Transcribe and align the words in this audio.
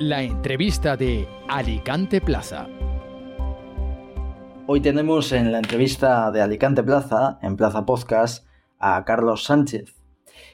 La 0.00 0.24
entrevista 0.24 0.96
de 0.96 1.28
Alicante 1.48 2.20
Plaza. 2.20 2.66
Hoy 4.66 4.80
tenemos 4.80 5.30
en 5.30 5.52
la 5.52 5.58
entrevista 5.58 6.32
de 6.32 6.42
Alicante 6.42 6.82
Plaza, 6.82 7.38
en 7.42 7.56
Plaza 7.56 7.86
Podcast, 7.86 8.44
a 8.80 9.04
Carlos 9.04 9.44
Sánchez. 9.44 9.94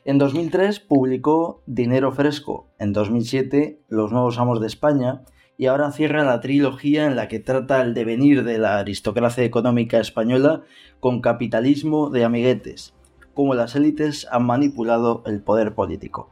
En 0.05 0.19
2003 0.19 0.81
publicó 0.81 1.63
Dinero 1.65 2.13
Fresco, 2.13 2.69
en 2.79 2.93
2007 2.93 3.81
Los 3.89 4.13
Nuevos 4.13 4.39
Amos 4.39 4.61
de 4.61 4.67
España 4.67 5.23
y 5.57 5.69
ahora 5.69 5.91
cierra 5.91 6.23
la 6.23 6.41
trilogía 6.41 7.07
en 7.07 7.17
la 7.17 7.27
que 7.27 7.39
trata 7.39 7.81
el 7.81 7.95
devenir 7.95 8.45
de 8.45 8.59
la 8.59 8.79
aristocracia 8.79 9.43
económica 9.43 10.01
española 10.01 10.65
con 11.01 11.23
capitalismo 11.23 12.11
de 12.11 12.25
amiguetes, 12.25 12.93
cómo 13.33 13.55
las 13.55 13.75
élites 13.75 14.29
han 14.31 14.45
manipulado 14.45 15.23
el 15.25 15.41
poder 15.41 15.75
político. 15.75 16.29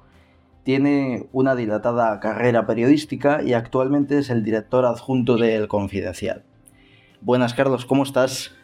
Tiene 0.68 1.26
una 1.32 1.54
dilatada 1.54 2.20
carrera 2.20 2.66
periodística 2.66 3.42
y 3.42 3.54
actualmente 3.54 4.18
es 4.18 4.28
el 4.28 4.44
director 4.44 4.84
adjunto 4.84 5.38
de 5.38 5.56
El 5.56 5.66
Confidencial. 5.66 6.44
Buenas, 7.22 7.54
Carlos, 7.54 7.86
¿cómo 7.86 8.02
estás? 8.02 8.54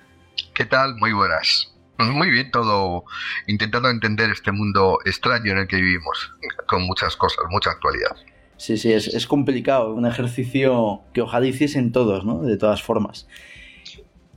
¿Qué 0.52 0.66
tal? 0.66 0.96
Muy 0.96 1.14
buenas. 1.14 1.74
Muy 1.98 2.28
bien, 2.28 2.50
todo 2.50 3.04
intentando 3.46 3.88
entender 3.88 4.28
este 4.28 4.52
mundo 4.52 4.98
extraño 5.06 5.52
en 5.52 5.58
el 5.60 5.66
que 5.66 5.76
vivimos, 5.76 6.34
con 6.66 6.82
muchas 6.82 7.16
cosas, 7.16 7.46
mucha 7.48 7.70
actualidad. 7.70 8.14
Sí, 8.58 8.76
sí, 8.76 8.92
es, 8.92 9.08
es 9.08 9.26
complicado, 9.26 9.94
un 9.94 10.04
ejercicio 10.04 11.04
que 11.14 11.22
ojalá 11.22 11.46
hiciesen 11.46 11.90
todos, 11.90 12.26
¿no? 12.26 12.42
De 12.42 12.58
todas 12.58 12.82
formas. 12.82 13.26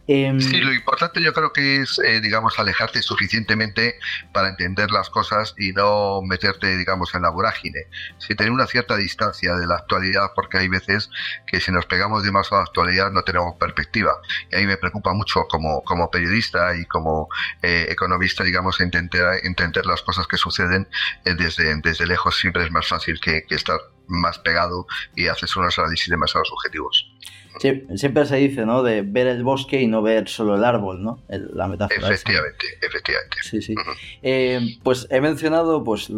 Em, 0.07 0.39
sí, 0.39 0.61
lo 0.61 0.73
importante 0.73 1.21
yo 1.21 1.33
creo 1.33 1.51
que 1.51 1.81
es, 1.81 1.99
eh, 1.99 2.21
digamos, 2.21 2.57
alejarte 2.59 3.01
suficientemente 3.01 3.99
para 4.31 4.47
entender 4.47 4.89
las 4.89 5.09
cosas 5.09 5.53
y 5.57 5.73
no 5.73 6.21
meterte, 6.21 6.77
digamos, 6.77 7.13
en 7.13 7.23
la 7.23 7.29
vorágine. 7.29 7.87
Sí, 8.17 8.33
tener 8.33 8.53
una 8.53 8.67
cierta 8.67 8.95
distancia 8.95 9.55
de 9.55 9.67
la 9.67 9.75
actualidad, 9.75 10.31
porque 10.33 10.59
hay 10.59 10.69
veces 10.69 11.09
que 11.45 11.59
si 11.59 11.71
nos 11.73 11.85
pegamos 11.85 12.23
demasiado 12.23 12.61
a 12.61 12.63
la 12.63 12.67
actualidad 12.67 13.11
no 13.11 13.23
tenemos 13.23 13.55
perspectiva. 13.57 14.13
Y 14.49 14.55
a 14.55 14.59
mí 14.59 14.65
me 14.65 14.77
preocupa 14.77 15.13
mucho 15.13 15.45
como, 15.49 15.83
como 15.83 16.09
periodista 16.09 16.73
y 16.77 16.85
como 16.85 17.27
eh, 17.61 17.87
economista, 17.89 18.45
digamos, 18.45 18.79
intentar 18.79 19.39
entender 19.43 19.85
las 19.85 20.01
cosas 20.03 20.25
que 20.25 20.37
suceden 20.37 20.87
eh, 21.25 21.33
desde, 21.35 21.75
desde 21.81 22.07
lejos. 22.07 22.37
Siempre 22.37 22.63
es 22.63 22.71
más 22.71 22.87
fácil 22.87 23.19
que, 23.19 23.43
que 23.43 23.55
estar 23.55 23.79
más 24.07 24.39
pegado 24.39 24.87
y 25.15 25.27
haces 25.27 25.53
unos 25.57 25.77
análisis 25.77 26.07
demasiado 26.07 26.45
subjetivos 26.45 27.11
siempre 27.59 28.25
se 28.25 28.35
dice, 28.37 28.65
¿no? 28.65 28.83
De 28.83 29.01
ver 29.01 29.27
el 29.27 29.43
bosque 29.43 29.81
y 29.81 29.87
no 29.87 30.01
ver 30.01 30.27
solo 30.27 30.55
el 30.55 30.63
árbol, 30.63 31.03
¿no? 31.03 31.19
la 31.27 31.67
metáfora. 31.67 32.07
Efectivamente, 32.07 32.65
efectivamente. 32.81 33.37
Sí, 33.43 33.61
sí. 33.61 33.75
Eh, 34.21 34.77
pues 34.83 35.07
he 35.09 35.21
mencionado, 35.21 35.83
pues, 35.83 36.11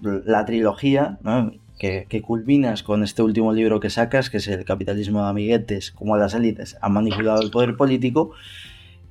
la 0.00 0.44
trilogía, 0.44 1.18
¿no? 1.22 1.52
Que, 1.78 2.06
culminas 2.22 2.82
con 2.82 3.02
este 3.02 3.22
último 3.22 3.52
libro 3.52 3.80
que 3.80 3.90
sacas, 3.90 4.30
que 4.30 4.38
es 4.38 4.48
El 4.48 4.64
capitalismo 4.64 5.22
de 5.22 5.28
amiguetes, 5.28 5.90
como 5.90 6.16
las 6.16 6.34
élites 6.34 6.76
han 6.80 6.92
manipulado 6.92 7.42
el 7.42 7.50
poder 7.50 7.76
político, 7.76 8.32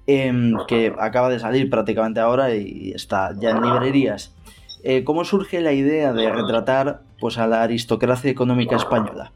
em, 0.07 0.55
que 0.67 0.93
acaba 0.99 1.29
de 1.29 1.39
salir 1.39 1.69
prácticamente 1.69 2.19
ahora 2.19 2.55
y 2.55 2.91
está 2.91 3.33
ya 3.39 3.51
en 3.51 3.61
librerías. 3.61 4.33
Eh, 4.83 5.03
¿Cómo 5.03 5.25
surge 5.25 5.61
la 5.61 5.73
idea 5.73 6.13
de 6.13 6.31
retratar 6.31 7.01
pues, 7.19 7.37
a 7.37 7.47
la 7.47 7.63
aristocracia 7.63 8.29
económica 8.29 8.75
española? 8.75 9.31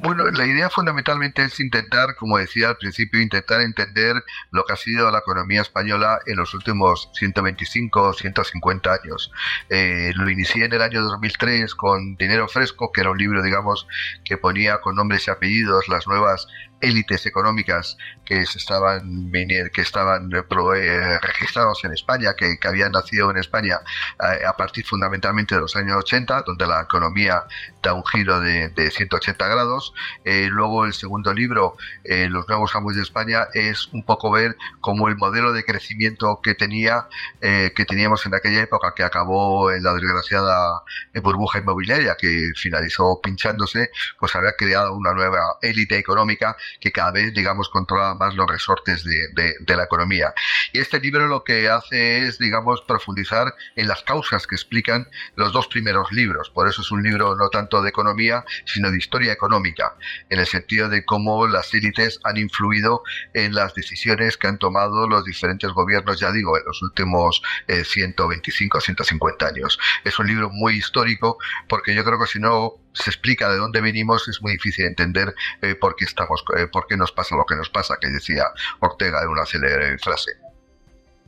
Bueno, 0.00 0.30
la 0.30 0.46
idea 0.46 0.70
fundamentalmente 0.70 1.42
es 1.42 1.58
intentar, 1.58 2.14
como 2.14 2.38
decía 2.38 2.68
al 2.68 2.76
principio, 2.76 3.20
intentar 3.20 3.60
entender 3.60 4.14
lo 4.52 4.64
que 4.64 4.72
ha 4.72 4.76
sido 4.76 5.10
la 5.10 5.18
economía 5.18 5.60
española 5.60 6.20
en 6.26 6.36
los 6.36 6.54
últimos 6.54 7.10
125 7.14 8.00
o 8.00 8.12
150 8.12 8.92
años. 8.92 9.32
Eh, 9.68 10.12
lo 10.14 10.30
inicié 10.30 10.66
en 10.66 10.72
el 10.72 10.82
año 10.82 11.02
2003 11.02 11.74
con 11.74 12.14
Dinero 12.16 12.46
Fresco, 12.46 12.92
que 12.92 13.00
era 13.00 13.10
un 13.10 13.18
libro, 13.18 13.42
digamos, 13.42 13.88
que 14.24 14.36
ponía 14.36 14.80
con 14.80 14.94
nombres 14.94 15.26
y 15.26 15.30
apellidos 15.32 15.88
las 15.88 16.06
nuevas 16.06 16.46
élites 16.80 17.26
económicas 17.26 17.96
que 18.24 18.38
estaban 18.40 19.30
que 19.72 19.80
estaban 19.80 20.30
eh, 20.32 20.42
eh, 20.76 21.18
registrados 21.20 21.84
en 21.84 21.92
España, 21.92 22.34
que, 22.36 22.58
habían 22.68 22.92
nacido 22.92 23.30
en 23.30 23.38
España 23.38 23.80
a 24.18 24.56
partir 24.56 24.84
fundamentalmente 24.84 25.54
de 25.54 25.62
los 25.62 25.74
años 25.76 25.96
80, 25.96 26.42
donde 26.42 26.66
la 26.66 26.82
economía 26.82 27.44
da 27.82 27.94
un 27.94 28.04
giro 28.04 28.40
de, 28.40 28.68
de 28.70 28.90
180 28.90 29.46
grados. 29.48 29.94
Eh, 30.24 30.48
luego 30.50 30.84
el 30.84 30.92
segundo 30.92 31.32
libro, 31.32 31.76
eh, 32.04 32.28
Los 32.28 32.48
nuevos 32.48 32.74
amos 32.74 32.96
de 32.96 33.02
España, 33.02 33.48
es 33.54 33.88
un 33.92 34.04
poco 34.04 34.30
ver 34.30 34.56
cómo 34.80 35.08
el 35.08 35.16
modelo 35.16 35.52
de 35.52 35.64
crecimiento 35.64 36.40
que 36.42 36.54
tenía, 36.54 37.06
eh, 37.40 37.72
que 37.74 37.84
teníamos 37.84 38.24
en 38.26 38.34
aquella 38.34 38.62
época, 38.62 38.92
que 38.94 39.02
acabó 39.02 39.70
en 39.70 39.82
la 39.82 39.94
desgraciada 39.94 40.82
burbuja 41.22 41.58
inmobiliaria, 41.58 42.16
que 42.18 42.52
finalizó 42.56 43.20
pinchándose, 43.22 43.90
pues 44.18 44.34
había 44.34 44.52
creado 44.52 44.94
una 44.94 45.12
nueva 45.12 45.56
élite 45.62 45.98
económica 45.98 46.56
que 46.80 46.92
cada 46.92 47.12
vez, 47.12 47.34
digamos, 47.34 47.68
controla 47.68 48.14
más 48.14 48.34
los 48.34 48.48
resortes 48.48 49.04
de, 49.04 49.54
de 49.60 49.76
la 49.76 49.84
economía. 49.84 50.32
Y 50.72 50.80
este 50.80 51.00
libro 51.00 51.26
lo 51.26 51.44
que 51.44 51.68
hace 51.68 52.26
es, 52.26 52.38
digamos, 52.38 52.82
profundizar 52.82 53.54
en 53.76 53.88
las 53.88 54.02
causas 54.02 54.46
que 54.46 54.54
explican 54.54 55.08
los 55.36 55.52
dos 55.52 55.68
primeros 55.68 56.12
libros. 56.12 56.50
Por 56.50 56.68
eso 56.68 56.82
es 56.82 56.90
un 56.90 57.02
libro 57.02 57.36
no 57.36 57.48
tanto 57.48 57.82
de 57.82 57.88
economía, 57.88 58.44
sino 58.64 58.90
de 58.90 58.98
historia 58.98 59.32
económica 59.32 59.94
en 60.28 60.38
el 60.38 60.46
sentido 60.46 60.88
de 60.88 61.04
cómo 61.04 61.46
las 61.46 61.72
élites 61.74 62.20
han 62.24 62.36
influido 62.36 63.02
en 63.34 63.54
las 63.54 63.74
decisiones 63.74 64.36
que 64.36 64.46
han 64.46 64.58
tomado 64.58 65.08
los 65.08 65.24
diferentes 65.24 65.70
gobiernos, 65.72 66.20
ya 66.20 66.32
digo, 66.32 66.56
en 66.56 66.64
los 66.64 66.82
últimos 66.82 67.42
125 67.66 68.78
o 68.78 68.80
150 68.80 69.46
años. 69.46 69.78
Es 70.04 70.18
un 70.18 70.26
libro 70.26 70.50
muy 70.50 70.74
histórico 70.74 71.38
porque 71.68 71.94
yo 71.94 72.04
creo 72.04 72.18
que 72.18 72.26
si 72.26 72.38
no 72.38 72.74
se 72.92 73.10
explica 73.10 73.50
de 73.50 73.58
dónde 73.58 73.80
venimos 73.80 74.28
es 74.28 74.42
muy 74.42 74.52
difícil 74.52 74.86
entender 74.86 75.34
eh, 75.62 75.74
por 75.74 75.96
qué 75.96 76.04
estamos, 76.04 76.44
eh, 76.58 76.66
por 76.70 76.86
qué 76.86 76.96
nos 76.96 77.12
pasa 77.12 77.36
lo 77.36 77.44
que 77.44 77.56
nos 77.56 77.68
pasa, 77.68 77.96
que 78.00 78.08
decía 78.08 78.44
Ortega 78.80 79.22
en 79.22 79.28
una 79.28 79.46
célebre 79.46 79.98
frase. 79.98 80.32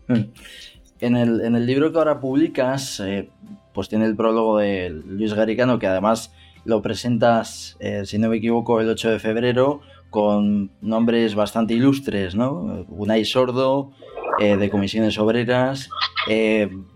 Mm. 0.08 0.32
En 1.00 1.16
el, 1.16 1.40
en 1.40 1.54
el 1.54 1.66
libro 1.66 1.92
que 1.92 1.98
ahora 1.98 2.20
publicas, 2.20 3.00
eh, 3.00 3.30
pues 3.72 3.88
tiene 3.88 4.04
el 4.04 4.16
prólogo 4.16 4.58
de 4.58 4.90
Luis 4.90 5.32
Garicano, 5.32 5.78
que 5.78 5.86
además 5.86 6.32
lo 6.66 6.82
presentas, 6.82 7.78
si 8.04 8.18
no 8.18 8.28
me 8.28 8.36
equivoco, 8.36 8.82
el 8.82 8.88
8 8.90 9.12
de 9.12 9.18
febrero 9.18 9.80
con 10.10 10.70
nombres 10.82 11.34
bastante 11.34 11.72
ilustres, 11.72 12.34
¿no? 12.34 12.84
Unai 12.88 13.24
Sordo, 13.24 13.92
de 14.38 14.68
Comisiones 14.68 15.18
Obreras, 15.18 15.88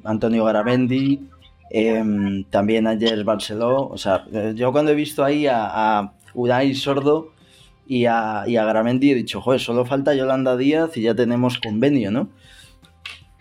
Antonio 0.04 0.44
Garamendi, 0.44 1.22
también 2.50 2.86
Ayer 2.86 3.24
Barceló. 3.24 3.88
O 3.88 3.98
sea, 3.98 4.26
yo 4.54 4.72
cuando 4.72 4.92
he 4.92 4.94
visto 4.94 5.24
ahí 5.24 5.46
a, 5.46 6.12
Unai 6.34 6.74
Sordo 6.74 7.32
y 7.86 8.06
a, 8.06 8.44
y 8.46 8.56
a 8.56 8.64
Garamendi 8.64 9.10
he 9.10 9.14
dicho, 9.14 9.40
joder, 9.40 9.60
solo 9.60 9.84
falta 9.84 10.14
Yolanda 10.14 10.56
Díaz 10.56 10.96
y 10.96 11.02
ya 11.02 11.14
tenemos 11.14 11.58
convenio, 11.58 12.10
¿no? 12.10 12.28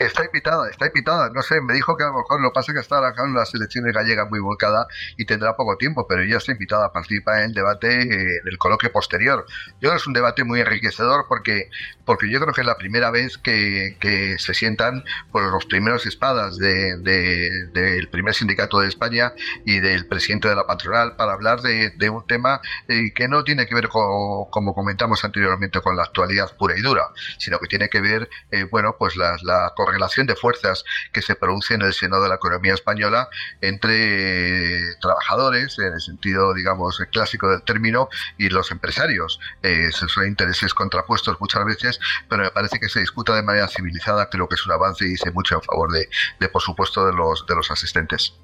Está 0.06 0.26
invitada, 0.26 0.70
está 0.70 0.88
invitada. 0.88 1.30
No 1.30 1.42
sé, 1.42 1.62
me 1.62 1.74
dijo 1.74 1.96
que 1.96 2.04
a 2.04 2.08
lo 2.08 2.14
mejor 2.14 2.42
lo 2.42 2.52
pasa 2.52 2.74
que 2.74 2.80
está 2.80 3.06
acá 3.08 3.24
en 3.26 3.34
las 3.34 3.54
elecciones 3.54 3.94
gallegas 3.94 4.30
muy 4.30 4.40
volcada 4.40 4.86
y 5.18 5.26
tendrá 5.26 5.56
poco 5.56 5.78
tiempo, 5.78 6.06
pero 6.08 6.22
ella 6.22 6.38
está 6.38 6.52
invitada 6.52 6.88
a 6.88 6.92
participar 6.92 7.40
en 7.40 7.46
el 7.46 7.54
debate, 7.54 7.88
eh, 7.88 8.40
en 8.42 8.48
el 8.48 8.58
coloquio 8.58 8.92
posterior. 8.92 9.46
Yo 9.48 9.80
creo 9.80 9.92
que 9.94 9.98
es 9.98 10.08
un 10.08 10.14
debate 10.14 10.44
muy 10.44 10.60
enriquecedor 10.60 11.26
porque, 11.28 11.70
porque 12.06 12.30
yo 12.30 12.40
creo 12.42 12.54
que 12.54 12.62
es 12.62 12.68
la 12.68 12.78
primera 12.78 13.12
vez 13.12 13.38
que, 13.38 13.98
que 14.00 14.38
se 14.40 14.54
sientan 14.54 15.04
por 15.32 15.44
los 15.52 15.66
primeros 15.66 16.06
espadas 16.06 16.58
del 16.58 17.04
de, 17.04 18.08
primer 18.12 18.34
sindicato 18.34 18.80
de 18.80 18.90
España 18.90 19.34
y 19.66 19.80
del 19.80 20.06
presidente 20.08 20.48
de 20.50 20.56
la 20.56 20.68
patronal 20.68 21.16
para 21.16 21.34
hablar 21.34 21.62
de, 21.62 21.92
de 21.92 22.10
un 22.10 22.26
tema 22.28 22.62
eh, 22.88 23.14
que 23.14 23.28
no 23.28 23.44
tiene 23.44 23.66
que 23.66 23.76
ver, 23.76 23.88
con, 23.88 24.50
como 24.50 24.74
comentamos 24.74 25.24
anteriormente, 25.24 25.82
con 25.82 25.96
la 25.96 26.04
actualidad 26.04 26.56
pura 26.58 26.78
y 26.78 26.82
dura, 26.82 27.08
sino 27.38 27.60
que 27.60 27.68
tiene 27.68 27.90
que 27.90 28.02
ver, 28.02 28.30
eh, 28.52 28.66
bueno, 28.70 28.96
pues 28.98 29.16
la, 29.16 29.38
la 29.44 29.72
relación 29.94 30.28
de 30.28 30.36
fuerzas 30.36 30.84
que 31.12 31.22
se 31.22 31.36
produce 31.36 31.76
en 31.76 31.84
el 31.84 31.94
seno 31.94 32.22
de 32.22 32.30
la 32.30 32.36
economía 32.36 32.74
española 32.74 33.30
entre 33.62 34.96
trabajadores, 35.00 35.80
en 35.80 35.94
el 35.94 36.02
sentido, 36.02 36.54
digamos, 36.54 37.00
clásico 37.12 37.50
del 37.50 37.64
término, 37.64 38.10
y 38.38 38.50
los 38.50 38.72
empresarios. 38.72 39.40
Eh, 39.62 39.90
son 39.92 40.28
intereses 40.28 40.74
contrapuestos 40.74 41.40
muchas 41.40 41.66
veces, 41.66 42.00
pero 42.30 42.44
me 42.44 42.52
parece 42.52 42.80
que 42.80 42.90
se 42.90 43.00
discuta 43.00 43.36
de 43.36 43.44
manera 43.44 43.68
civilizada, 43.68 44.30
creo 44.30 44.48
que 44.48 44.56
es 44.56 44.66
un 44.66 44.74
avance 44.74 45.06
y 45.06 45.10
dice 45.10 45.32
mucho 45.32 45.56
en 45.56 45.62
favor 45.62 45.92
de, 45.92 46.10
de 46.40 46.50
por 46.50 46.62
supuesto, 46.62 47.06
de 47.06 47.14
los, 47.14 47.46
de 47.48 47.56
los 47.56 47.72
asistentes. 47.72 48.36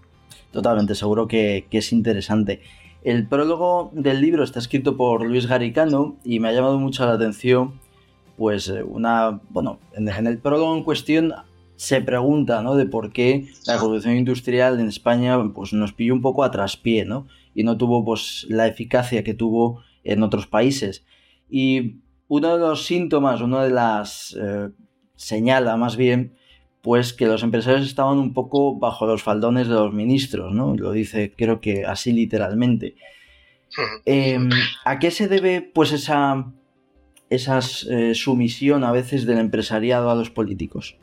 Totalmente, 0.52 0.96
seguro 0.96 1.28
que, 1.28 1.68
que 1.70 1.80
es 1.80 1.92
interesante. 1.92 2.62
El 3.04 3.28
prólogo 3.28 3.92
del 3.94 4.20
libro 4.22 4.44
está 4.44 4.60
escrito 4.60 4.98
por 4.98 5.26
Luis 5.26 5.46
Garicano 5.46 6.18
y 6.24 6.40
me 6.40 6.50
ha 6.50 6.52
llamado 6.52 6.78
mucho 6.78 7.06
la 7.06 7.14
atención 7.14 7.80
pues 8.40 8.70
eh, 8.70 8.82
una, 8.84 9.42
bueno, 9.50 9.80
en, 9.94 10.08
el 10.08 10.40
prólogo 10.40 10.76
en 10.76 10.84
cuestión 10.84 11.34
se 11.76 12.02
pregunta, 12.02 12.62
¿no? 12.62 12.76
De 12.76 12.86
por 12.86 13.12
qué 13.12 13.50
la 13.68 13.76
revolución 13.76 14.16
industrial 14.16 14.80
en 14.80 14.88
España, 14.88 15.38
pues 15.54 15.74
nos 15.74 15.92
pilló 15.92 16.14
un 16.14 16.22
poco 16.22 16.46
a 16.46 16.50
traspié, 16.50 17.04
¿no? 17.04 17.28
Y 17.54 17.64
no 17.64 17.78
tuvo, 17.78 18.06
pues, 18.06 18.46
la 18.50 18.66
eficacia 18.66 19.24
que 19.26 19.34
tuvo 19.34 19.84
en 20.06 20.24
otros 20.24 20.48
países. 20.48 21.06
Y 21.50 21.98
uno 22.30 22.54
de 22.54 22.60
los 22.60 22.86
síntomas, 22.86 23.42
una 23.42 23.64
de 23.64 23.72
las 23.72 24.36
eh, 24.40 24.70
señala 25.16 25.76
más 25.76 25.98
bien, 25.98 26.38
pues 26.82 27.12
que 27.12 27.28
los 27.28 27.44
empresarios 27.44 27.86
estaban 27.86 28.20
un 28.20 28.34
poco 28.34 28.80
bajo 28.80 29.06
los 29.06 29.22
faldones 29.22 29.68
de 29.68 29.74
los 29.74 29.94
ministros, 29.94 30.54
¿no? 30.54 30.78
Lo 30.78 30.94
dice, 30.94 31.34
creo 31.36 31.60
que 31.60 31.86
así 31.86 32.14
literalmente. 32.14 32.96
Em, 34.06 34.50
¿A 34.86 34.98
qué 34.98 35.12
se 35.12 35.28
debe 35.28 35.62
pues 35.62 35.92
esa, 35.92 36.52
esa 37.30 37.60
eh, 37.90 38.14
sumisión 38.16 38.84
a 38.84 38.92
veces 38.92 39.26
del 39.26 39.38
empresariado 39.38 40.10
a 40.10 40.16
los 40.16 40.30
políticos? 40.30 40.98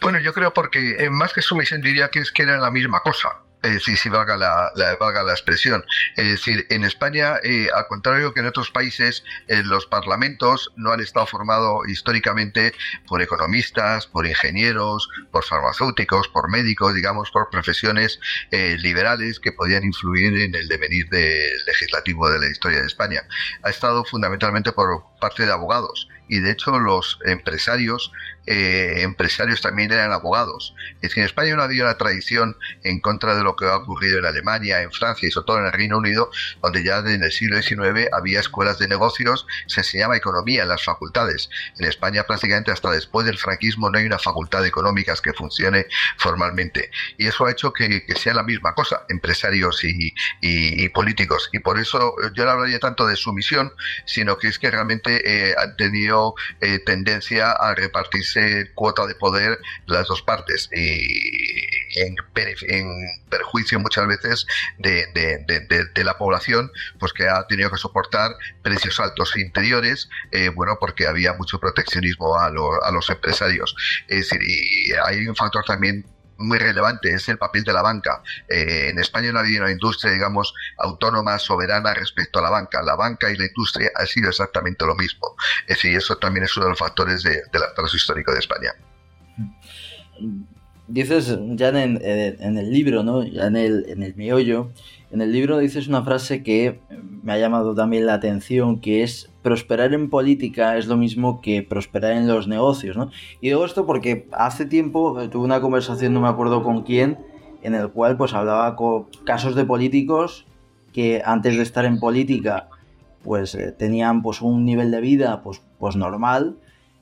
Bueno, 0.00 0.18
yo 0.20 0.32
creo 0.32 0.52
porque 0.52 0.96
eh, 0.98 1.10
más 1.10 1.32
que 1.32 1.42
sumisión 1.42 1.80
diría 1.82 2.08
que 2.08 2.20
es 2.20 2.32
que 2.32 2.42
era 2.42 2.58
la 2.58 2.70
misma 2.70 3.00
cosa 3.00 3.42
es 3.62 3.74
decir, 3.74 3.96
si 3.96 4.08
valga 4.08 4.36
la, 4.36 4.72
valga 4.98 5.22
la 5.22 5.32
expresión. 5.32 5.84
Es 6.16 6.28
decir, 6.28 6.66
en 6.70 6.84
España, 6.84 7.36
eh, 7.42 7.68
al 7.74 7.86
contrario 7.86 8.32
que 8.32 8.40
en 8.40 8.46
otros 8.46 8.70
países, 8.70 9.24
eh, 9.48 9.62
los 9.64 9.86
parlamentos 9.86 10.72
no 10.76 10.92
han 10.92 11.00
estado 11.00 11.26
formados 11.26 11.88
históricamente 11.88 12.74
por 13.06 13.22
economistas, 13.22 14.06
por 14.06 14.26
ingenieros, 14.26 15.08
por 15.30 15.44
farmacéuticos, 15.44 16.28
por 16.28 16.50
médicos, 16.50 16.94
digamos, 16.94 17.30
por 17.30 17.50
profesiones 17.50 18.20
eh, 18.50 18.76
liberales 18.78 19.40
que 19.40 19.52
podían 19.52 19.84
influir 19.84 20.40
en 20.40 20.54
el 20.54 20.68
devenir 20.68 21.08
legislativo 21.66 22.30
de 22.30 22.38
la 22.38 22.46
historia 22.46 22.80
de 22.80 22.86
España. 22.86 23.22
Ha 23.62 23.70
estado 23.70 24.04
fundamentalmente 24.04 24.72
por 24.72 25.04
parte 25.20 25.44
de 25.44 25.52
abogados 25.52 26.08
y 26.30 26.38
de 26.38 26.52
hecho 26.52 26.78
los 26.78 27.18
empresarios 27.26 28.12
eh, 28.46 29.02
empresarios 29.02 29.60
también 29.60 29.92
eran 29.92 30.12
abogados. 30.12 30.74
Es 30.96 31.02
decir, 31.02 31.18
en 31.18 31.26
España 31.26 31.54
no 31.54 31.62
había 31.62 31.84
una 31.84 31.96
tradición 31.96 32.56
en 32.82 32.98
contra 33.00 33.36
de 33.36 33.44
lo 33.44 33.54
que 33.54 33.66
ha 33.66 33.76
ocurrido 33.76 34.18
en 34.18 34.24
Alemania, 34.24 34.82
en 34.82 34.90
Francia 34.90 35.28
y 35.28 35.30
sobre 35.30 35.46
todo 35.46 35.58
en 35.58 35.66
el 35.66 35.72
Reino 35.72 35.98
Unido, 35.98 36.30
donde 36.62 36.82
ya 36.82 36.98
en 36.98 37.22
el 37.22 37.30
siglo 37.30 37.62
XIX 37.62 38.08
había 38.12 38.40
escuelas 38.40 38.78
de 38.78 38.88
negocios, 38.88 39.46
se 39.66 39.80
enseñaba 39.80 40.16
economía 40.16 40.62
en 40.62 40.68
las 40.68 40.82
facultades. 40.82 41.50
En 41.78 41.86
España 41.86 42.24
prácticamente 42.24 42.72
hasta 42.72 42.90
después 42.90 43.26
del 43.26 43.38
franquismo 43.38 43.90
no 43.90 43.98
hay 43.98 44.06
una 44.06 44.18
facultad 44.18 44.62
de 44.62 44.68
económicas 44.68 45.20
que 45.20 45.32
funcione 45.32 45.86
formalmente. 46.16 46.90
Y 47.18 47.26
eso 47.26 47.46
ha 47.46 47.52
hecho 47.52 47.72
que, 47.72 48.04
sea 48.16 48.34
la 48.34 48.42
misma 48.42 48.74
cosa, 48.74 49.04
empresarios 49.08 49.84
y, 49.84 50.88
políticos. 50.88 51.50
Y 51.52 51.60
por 51.60 51.78
eso 51.78 52.16
yo 52.34 52.44
no 52.44 52.50
hablaría 52.50 52.80
tanto 52.80 53.06
de 53.06 53.14
sumisión, 53.14 53.72
sino 54.06 54.38
que 54.38 54.48
es 54.48 54.58
que 54.58 54.70
realmente 54.70 55.22
eh, 55.24 55.54
han 55.56 55.76
tenido 55.76 56.19
eh, 56.60 56.78
tendencia 56.84 57.52
a 57.52 57.74
repartirse 57.74 58.72
cuota 58.74 59.06
de 59.06 59.14
poder 59.14 59.58
las 59.86 60.08
dos 60.08 60.22
partes. 60.22 60.68
Y 60.72 61.70
en, 61.96 62.16
perjuicio 63.28 63.78
muchas 63.80 64.06
veces 64.06 64.46
de, 64.78 65.06
la 66.04 66.18
población 66.18 66.70
pues 66.98 67.12
que 67.12 67.28
ha 67.28 67.46
tenido 67.46 67.70
que 67.70 67.76
soportar 67.76 68.32
precios 68.62 68.98
altos 69.00 69.36
interiores 69.36 70.08
eh, 70.32 70.48
bueno 70.48 70.76
porque 70.80 71.06
había 71.06 71.34
mucho 71.34 71.58
proteccionismo 71.58 72.36
a, 72.36 72.46
a 72.46 72.90
los 72.92 73.10
empresarios. 73.10 73.74
Es 74.08 74.28
decir 74.28 74.40
y 74.42 74.92
hay 75.04 75.26
un 75.26 75.36
factor 75.36 75.64
también 75.64 76.04
muy 76.40 76.58
relevante, 76.58 77.12
es 77.12 77.28
el 77.28 77.38
papel 77.38 77.64
de 77.64 77.72
la 77.72 77.82
banca. 77.82 78.22
Eh, 78.48 78.88
en 78.90 78.98
España 78.98 79.32
no 79.32 79.38
ha 79.38 79.42
habido 79.42 79.62
una 79.62 79.72
industria, 79.72 80.12
digamos, 80.12 80.52
autónoma, 80.78 81.38
soberana 81.38 81.94
respecto 81.94 82.38
a 82.38 82.42
la 82.42 82.50
banca. 82.50 82.82
La 82.82 82.96
banca 82.96 83.30
y 83.30 83.36
la 83.36 83.46
industria 83.46 83.90
ha 83.94 84.06
sido 84.06 84.30
exactamente 84.30 84.84
lo 84.84 84.94
mismo. 84.94 85.34
Es 85.62 85.76
decir, 85.76 85.96
eso 85.96 86.16
también 86.16 86.44
es 86.44 86.56
uno 86.56 86.66
de 86.66 86.70
los 86.70 86.78
factores 86.78 87.22
del 87.22 87.62
atraso 87.62 87.96
histórico 87.96 88.32
de 88.32 88.38
España. 88.38 88.70
Dices 90.88 91.38
ya 91.50 91.68
en, 91.68 92.00
el 92.02 92.70
libro, 92.72 93.02
¿no? 93.02 93.24
Ya 93.24 93.46
en 93.46 93.56
el, 93.56 93.86
en 93.88 94.02
el 94.02 94.16
meollo, 94.16 94.72
en 95.12 95.20
el 95.20 95.32
libro 95.32 95.58
dices 95.58 95.88
una 95.88 96.02
frase 96.02 96.42
que 96.42 96.80
me 97.22 97.32
ha 97.32 97.38
llamado 97.38 97.74
también 97.74 98.06
la 98.06 98.14
atención, 98.14 98.80
que 98.80 99.02
es 99.02 99.29
prosperar 99.42 99.94
en 99.94 100.10
política 100.10 100.76
es 100.76 100.86
lo 100.86 100.96
mismo 100.96 101.40
que 101.40 101.62
prosperar 101.62 102.12
en 102.12 102.28
los 102.28 102.48
negocios, 102.48 102.96
¿no? 102.96 103.10
Y 103.40 103.48
digo 103.48 103.64
esto 103.64 103.86
porque 103.86 104.28
hace 104.32 104.66
tiempo 104.66 105.16
tuve 105.28 105.44
una 105.44 105.60
conversación, 105.60 106.12
no 106.12 106.20
me 106.20 106.28
acuerdo 106.28 106.62
con 106.62 106.82
quién, 106.82 107.18
en 107.62 107.74
el 107.74 107.90
cual 107.90 108.16
pues 108.16 108.34
hablaba 108.34 108.76
con 108.76 109.06
casos 109.24 109.54
de 109.54 109.64
políticos 109.64 110.46
que 110.92 111.22
antes 111.24 111.56
de 111.56 111.62
estar 111.62 111.84
en 111.84 112.00
política 112.00 112.68
pues 113.22 113.54
eh, 113.54 113.72
tenían 113.72 114.22
pues 114.22 114.40
un 114.40 114.64
nivel 114.64 114.90
de 114.90 115.00
vida 115.00 115.42
pues, 115.42 115.62
pues 115.78 115.96
normal, 115.96 116.58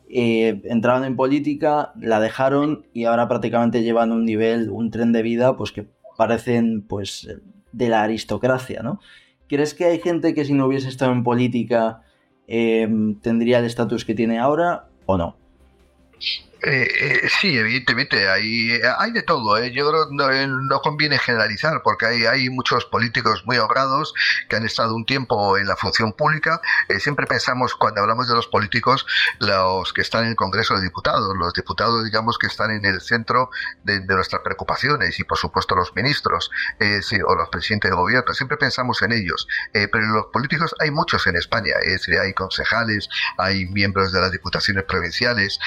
eh, 0.09 0.61
entraron 0.65 1.05
en 1.05 1.17
política, 1.17 1.93
la 2.01 2.21
dejaron 2.21 2.87
y 2.93 3.05
ahora 3.05 3.29
prácticamente 3.29 3.83
llevan 3.83 4.13
un 4.13 4.25
nivel, 4.25 4.71
un 4.71 4.91
tren 4.91 5.13
de 5.13 5.23
vida 5.23 5.57
pues 5.57 5.73
que 5.73 5.87
parecen 6.17 6.83
pues 6.83 7.29
de 7.73 7.89
la 7.89 8.03
aristocracia, 8.03 8.83
¿no? 8.83 9.01
¿Crees 9.49 9.75
que 9.75 9.87
hay 9.87 10.01
gente 10.01 10.35
que 10.35 10.45
si 10.45 10.53
no 10.53 10.67
hubiese 10.67 10.89
estado 10.89 11.13
en 11.13 11.23
política 11.23 12.03
em, 12.49 13.15
tendría 13.21 13.59
el 13.61 13.67
estatus 13.67 14.05
que 14.05 14.15
tiene 14.15 14.39
ahora 14.39 14.89
o 15.07 15.17
no? 15.17 15.37
Eh, 16.61 16.89
eh, 17.01 17.29
sí, 17.41 17.57
evidentemente, 17.57 18.29
hay, 18.29 18.81
hay 18.99 19.13
de 19.13 19.23
todo. 19.23 19.57
¿eh? 19.59 19.71
Yo 19.71 19.89
creo 19.89 20.09
que 20.09 20.15
no, 20.15 20.31
eh, 20.31 20.47
no, 20.49 20.81
conviene 20.81 21.17
generalizar 21.19 21.83
porque 21.85 22.07
hay, 22.07 22.27
hay 22.27 22.51
muchos 22.51 22.85
políticos 22.85 23.45
muy 23.47 23.59
honrados 23.59 24.13
que 24.49 24.57
han 24.57 24.65
estado 24.65 24.95
un 24.97 25.07
tiempo 25.07 25.57
en 25.57 25.69
la 25.69 25.77
función 25.77 26.13
pública. 26.13 26.61
Eh, 26.89 26.99
siempre 26.99 27.27
pensamos, 27.27 27.75
cuando 27.77 28.01
hablamos 28.01 28.29
de 28.29 28.35
los 28.35 28.49
políticos, 28.49 29.07
los 29.39 29.93
que 29.93 30.01
están 30.01 30.25
en 30.25 30.31
el 30.31 30.37
Congreso 30.37 30.75
de 30.75 30.83
Diputados, 30.83 31.37
los 31.37 31.53
diputados, 31.53 32.05
digamos, 32.05 32.39
que 32.39 32.49
están 32.49 32.73
en 32.73 32.85
el 32.85 33.01
centro 33.01 33.51
de, 33.85 34.01
nuestras 34.01 34.43
preocupaciones 34.43 35.21
y, 35.21 35.25
por 35.25 35.39
supuesto, 35.39 35.77
los 35.77 35.95
ministros 35.95 36.51
sí, 37.03 37.19
o 37.25 37.35
los 37.37 37.49
presidentes 37.51 37.91
de 37.91 37.97
gobierno. 37.97 38.35
Siempre 38.35 38.57
pensamos 38.57 39.01
en 39.03 39.13
ellos. 39.13 39.47
pero 39.73 40.01
los 40.01 40.27
políticos 40.33 40.75
hay 40.81 40.91
muchos 40.91 41.27
en 41.27 41.37
España. 41.37 41.75
Es 41.83 41.93
decir, 41.93 42.19
hay 42.19 42.33
concejales, 42.33 43.09
hay 43.37 43.67
miembros 43.67 44.13
de 44.13 44.21
las 44.21 44.33
diputaciones 44.33 44.85
provinciales, 44.85 45.59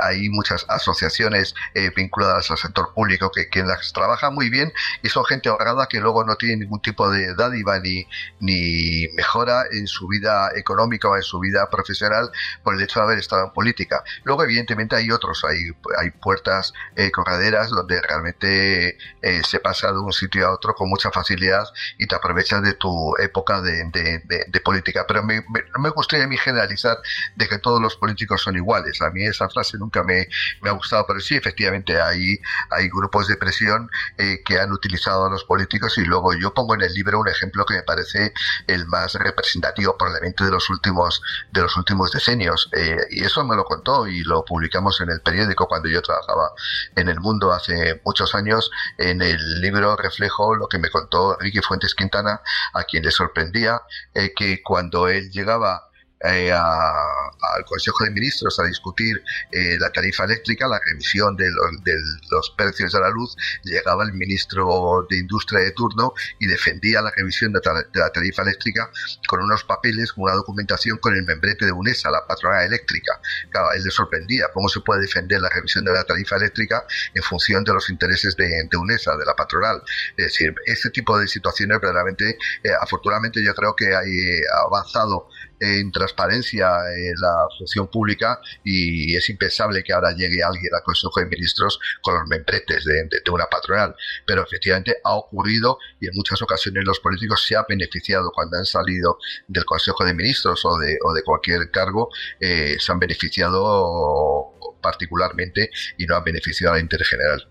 hay 0.00 0.28
muchas 0.38 0.64
asociaciones 0.68 1.56
eh, 1.74 1.90
vinculadas 1.96 2.48
al 2.52 2.58
sector 2.58 2.94
público 2.94 3.32
que, 3.34 3.48
que 3.48 3.64
las 3.64 3.92
trabajan 3.92 4.34
muy 4.34 4.50
bien 4.50 4.72
y 5.02 5.08
son 5.08 5.24
gente 5.24 5.48
ahorrada 5.48 5.88
que 5.88 5.98
luego 5.98 6.24
no 6.24 6.36
tiene 6.36 6.58
ningún 6.58 6.80
tipo 6.80 7.10
de 7.10 7.34
dádiva 7.34 7.80
ni, 7.80 8.06
ni 8.38 9.08
mejora 9.16 9.64
en 9.72 9.88
su 9.88 10.06
vida 10.06 10.50
económica 10.54 11.08
o 11.08 11.16
en 11.16 11.22
su 11.22 11.40
vida 11.40 11.68
profesional 11.70 12.30
por 12.62 12.74
el 12.74 12.82
hecho 12.82 13.00
de 13.00 13.06
haber 13.06 13.18
estado 13.18 13.46
en 13.46 13.52
política. 13.52 14.04
Luego, 14.22 14.44
evidentemente, 14.44 14.94
hay 14.94 15.10
otros, 15.10 15.44
hay, 15.44 15.58
hay 15.98 16.10
puertas 16.10 16.72
eh, 16.94 17.10
corraderas 17.10 17.70
donde 17.70 18.00
realmente 18.00 18.96
eh, 19.22 19.42
se 19.44 19.58
pasa 19.58 19.90
de 19.92 19.98
un 19.98 20.12
sitio 20.12 20.46
a 20.46 20.52
otro 20.52 20.74
con 20.74 20.88
mucha 20.88 21.10
facilidad 21.10 21.64
y 21.98 22.06
te 22.06 22.14
aprovechas 22.14 22.62
de 22.62 22.74
tu 22.74 23.16
época 23.18 23.60
de, 23.60 23.90
de, 23.90 24.60
política. 24.60 25.04
Pero 25.08 25.22
me, 25.24 25.36
no 25.36 25.80
me 25.80 25.90
gustaría 25.90 26.26
a 26.26 26.28
mí 26.28 26.36
generalizar 26.36 26.98
de 27.36 27.48
que 27.48 27.58
todos 27.58 27.80
los 27.80 27.96
políticos 27.96 28.42
son 28.42 28.56
iguales. 28.56 29.00
A 29.02 29.10
mí 29.10 29.24
esa 29.24 29.48
frase 29.48 29.78
nunca 29.78 30.04
me, 30.04 30.27
me 30.62 30.70
ha 30.70 30.72
gustado, 30.72 31.04
pero 31.06 31.20
sí, 31.20 31.36
efectivamente, 31.36 32.00
hay, 32.00 32.38
hay 32.70 32.88
grupos 32.88 33.28
de 33.28 33.36
presión 33.36 33.90
eh, 34.16 34.42
que 34.44 34.58
han 34.58 34.72
utilizado 34.72 35.26
a 35.26 35.30
los 35.30 35.44
políticos 35.44 35.98
y 35.98 36.04
luego 36.04 36.34
yo 36.34 36.54
pongo 36.54 36.74
en 36.74 36.82
el 36.82 36.92
libro 36.92 37.20
un 37.20 37.28
ejemplo 37.28 37.64
que 37.64 37.74
me 37.74 37.82
parece 37.82 38.32
el 38.66 38.86
más 38.86 39.14
representativo 39.14 39.96
probablemente 39.96 40.44
de 40.44 40.50
los 40.50 40.68
últimos, 40.70 41.22
de 41.52 41.62
los 41.62 41.76
últimos 41.76 42.12
decenios. 42.12 42.70
Eh, 42.72 42.96
y 43.10 43.24
eso 43.24 43.44
me 43.44 43.56
lo 43.56 43.64
contó 43.64 44.06
y 44.06 44.22
lo 44.22 44.44
publicamos 44.44 45.00
en 45.00 45.10
el 45.10 45.20
periódico 45.20 45.66
cuando 45.66 45.88
yo 45.88 46.02
trabajaba 46.02 46.50
en 46.96 47.08
el 47.08 47.20
mundo 47.20 47.52
hace 47.52 48.00
muchos 48.04 48.34
años. 48.34 48.70
En 48.96 49.22
el 49.22 49.60
libro 49.60 49.96
reflejo 49.96 50.54
lo 50.54 50.68
que 50.68 50.78
me 50.78 50.90
contó 50.90 51.36
Ricky 51.38 51.60
Fuentes 51.60 51.94
Quintana, 51.94 52.40
a 52.74 52.84
quien 52.84 53.04
le 53.04 53.10
sorprendía 53.10 53.82
eh, 54.14 54.32
que 54.34 54.62
cuando 54.62 55.08
él 55.08 55.30
llegaba 55.30 55.87
eh, 56.24 56.52
al 56.52 57.64
Consejo 57.64 58.04
de 58.04 58.10
Ministros 58.10 58.58
a 58.58 58.64
discutir 58.64 59.22
eh, 59.52 59.76
la 59.78 59.90
tarifa 59.90 60.24
eléctrica, 60.24 60.66
la 60.66 60.80
revisión 60.84 61.36
de 61.36 61.50
los, 61.50 61.84
de 61.84 61.94
los, 62.30 62.50
precios 62.56 62.92
de 62.92 63.00
la 63.00 63.10
luz, 63.10 63.36
llegaba 63.62 64.04
el 64.04 64.12
ministro 64.12 65.06
de 65.08 65.18
Industria 65.18 65.60
de 65.60 65.72
turno 65.72 66.14
y 66.40 66.46
defendía 66.46 67.00
la 67.02 67.12
revisión 67.14 67.52
de, 67.52 67.60
la 67.94 68.10
tarifa 68.10 68.42
eléctrica 68.42 68.90
con 69.28 69.42
unos 69.42 69.64
papeles, 69.64 70.12
con 70.12 70.24
una 70.24 70.34
documentación 70.34 70.98
con 70.98 71.14
el 71.14 71.22
membrete 71.24 71.66
de 71.66 71.72
UNESA, 71.72 72.10
la 72.10 72.26
patronal 72.26 72.66
eléctrica. 72.66 73.20
Claro, 73.50 73.72
él 73.72 73.84
le 73.84 73.90
sorprendía 73.90 74.46
cómo 74.52 74.68
se 74.68 74.80
puede 74.80 75.02
defender 75.02 75.40
la 75.40 75.48
revisión 75.48 75.84
de 75.84 75.92
la 75.92 76.04
tarifa 76.04 76.36
eléctrica 76.36 76.84
en 77.14 77.22
función 77.22 77.64
de 77.64 77.74
los 77.74 77.90
intereses 77.90 78.36
de, 78.36 78.68
UNESA, 78.76 79.16
de 79.16 79.24
la 79.24 79.34
patronal. 79.34 79.82
Es 80.16 80.26
decir, 80.26 80.54
este 80.66 80.90
tipo 80.90 81.18
de 81.18 81.28
situaciones 81.28 81.80
verdaderamente, 81.80 82.38
eh, 82.62 82.70
afortunadamente 82.80 83.42
yo 83.42 83.54
creo 83.54 83.74
que 83.76 83.94
hay 83.94 84.40
avanzado 84.64 85.28
en 85.60 85.90
transparencia 85.92 86.68
en 86.96 87.14
la 87.20 87.46
función 87.56 87.88
pública 87.88 88.40
y 88.64 89.16
es 89.16 89.28
impensable 89.28 89.82
que 89.82 89.92
ahora 89.92 90.12
llegue 90.12 90.42
alguien 90.42 90.74
al 90.74 90.82
Consejo 90.82 91.20
de 91.20 91.26
Ministros 91.26 91.78
con 92.02 92.14
los 92.14 92.28
membretes 92.28 92.84
de, 92.84 93.08
una 93.32 93.46
patronal. 93.46 93.94
Pero 94.26 94.42
efectivamente 94.42 94.96
ha 95.04 95.14
ocurrido 95.14 95.78
y 96.00 96.06
en 96.06 96.12
muchas 96.14 96.40
ocasiones 96.42 96.84
los 96.84 97.00
políticos 97.00 97.44
se 97.46 97.56
han 97.56 97.64
beneficiado 97.68 98.30
cuando 98.34 98.56
han 98.56 98.64
salido 98.64 99.18
del 99.46 99.64
Consejo 99.64 100.04
de 100.04 100.14
Ministros 100.14 100.64
o 100.64 100.78
de, 100.78 100.98
o 101.04 101.12
de 101.12 101.22
cualquier 101.22 101.70
cargo, 101.70 102.08
eh, 102.40 102.76
se 102.78 102.92
han 102.92 102.98
beneficiado 102.98 104.52
particularmente 104.80 105.70
y 105.96 106.06
no 106.06 106.16
han 106.16 106.24
beneficiado 106.24 106.74
al 106.74 106.80
interés 106.80 107.08
general. 107.08 107.48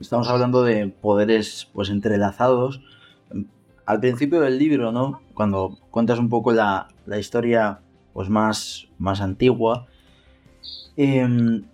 Estamos 0.00 0.28
hablando 0.28 0.62
de 0.62 0.88
poderes 0.88 1.68
pues 1.72 1.88
entrelazados 1.88 2.80
al 3.86 4.00
principio 4.00 4.40
del 4.40 4.58
libro, 4.58 4.92
¿no? 4.92 5.22
Cuando 5.32 5.78
cuentas 5.90 6.18
un 6.18 6.28
poco 6.28 6.52
la, 6.52 6.88
historia 7.18 7.80
pues 8.12 8.28
más, 8.28 8.88
más 8.98 9.20
antigua, 9.20 9.86
em, 10.96 11.64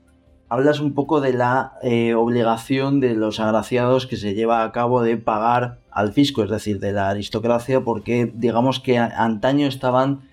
hablas 0.49 0.81
un 0.81 0.93
poco 0.93 1.21
de 1.21 1.33
la 1.33 1.75
eh, 1.83 2.15
obligación 2.15 3.01
de 3.01 3.15
los 3.15 3.41
agraciados 3.41 4.07
que 4.07 4.17
se 4.17 4.35
lleva 4.35 4.65
a 4.65 4.73
cabo 4.73 5.03
de 5.03 5.17
pagar 5.17 5.79
al 5.91 6.13
fisco, 6.13 6.43
es 6.43 6.51
decir, 6.51 6.79
de 6.81 6.93
la 6.93 7.09
aristocracia, 7.09 7.81
porque 7.81 8.31
digamos 8.35 8.81
que 8.81 8.99
antaño 8.99 9.67
estaban 9.67 10.29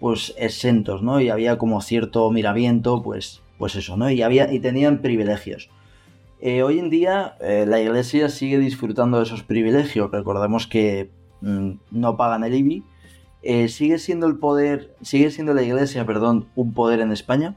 pues 0.00 0.34
exentos, 0.38 1.02
¿no? 1.02 1.20
Y 1.20 1.28
había 1.28 1.58
como 1.58 1.80
cierto 1.80 2.30
miramiento, 2.30 3.02
pues, 3.02 3.42
pues 3.58 3.74
eso, 3.74 3.96
¿no? 3.96 4.10
Y, 4.10 4.22
había, 4.22 4.52
y 4.52 4.60
tenían 4.60 5.02
privilegios. 5.02 5.70
Eh, 6.40 6.62
hoy 6.62 6.78
en 6.78 6.88
día 6.88 7.34
eh, 7.40 7.64
la 7.66 7.80
iglesia 7.80 8.28
sigue 8.28 8.58
disfrutando 8.58 9.18
de 9.18 9.24
esos 9.24 9.42
privilegios. 9.42 10.10
Recordemos 10.10 10.66
que 10.66 11.10
mm, 11.40 11.72
no 11.90 12.16
pagan 12.16 12.44
el 12.44 12.54
IBI. 12.54 12.84
Eh, 13.42 13.68
¿Sigue 13.68 13.98
siendo 13.98 14.26
el 14.26 14.36
poder, 14.36 14.94
sigue 15.02 15.30
siendo 15.30 15.54
la 15.54 15.62
iglesia, 15.62 16.04
perdón, 16.04 16.48
un 16.54 16.74
poder 16.74 17.00
en 17.00 17.12
España? 17.12 17.56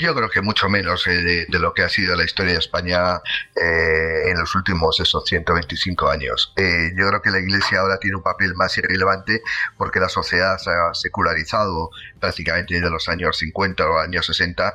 Yo 0.00 0.14
creo 0.14 0.30
que 0.30 0.40
mucho 0.40 0.70
menos 0.70 1.06
eh, 1.06 1.46
de, 1.46 1.58
lo 1.58 1.74
que 1.74 1.82
ha 1.82 1.88
sido 1.90 2.16
la 2.16 2.24
historia 2.24 2.54
de 2.54 2.58
España 2.58 3.16
eh, 3.54 4.30
en 4.30 4.38
los 4.38 4.54
últimos 4.54 4.98
esos 4.98 5.22
125 5.26 6.08
años. 6.08 6.54
Eh, 6.56 6.90
yo 6.96 7.06
creo 7.08 7.20
que 7.20 7.30
la 7.30 7.38
Iglesia 7.38 7.80
ahora 7.80 7.98
tiene 7.98 8.16
un 8.16 8.22
papel 8.22 8.54
más 8.54 8.76
irrelevante 8.78 9.42
porque 9.76 10.00
la 10.00 10.08
sociedad 10.08 10.56
se 10.56 10.70
ha 10.70 10.94
secularizado 10.94 11.90
prácticamente 12.18 12.74
desde 12.74 12.88
los 12.88 13.10
años 13.10 13.36
50 13.36 13.90
o 13.90 13.98
años 13.98 14.24
60. 14.24 14.74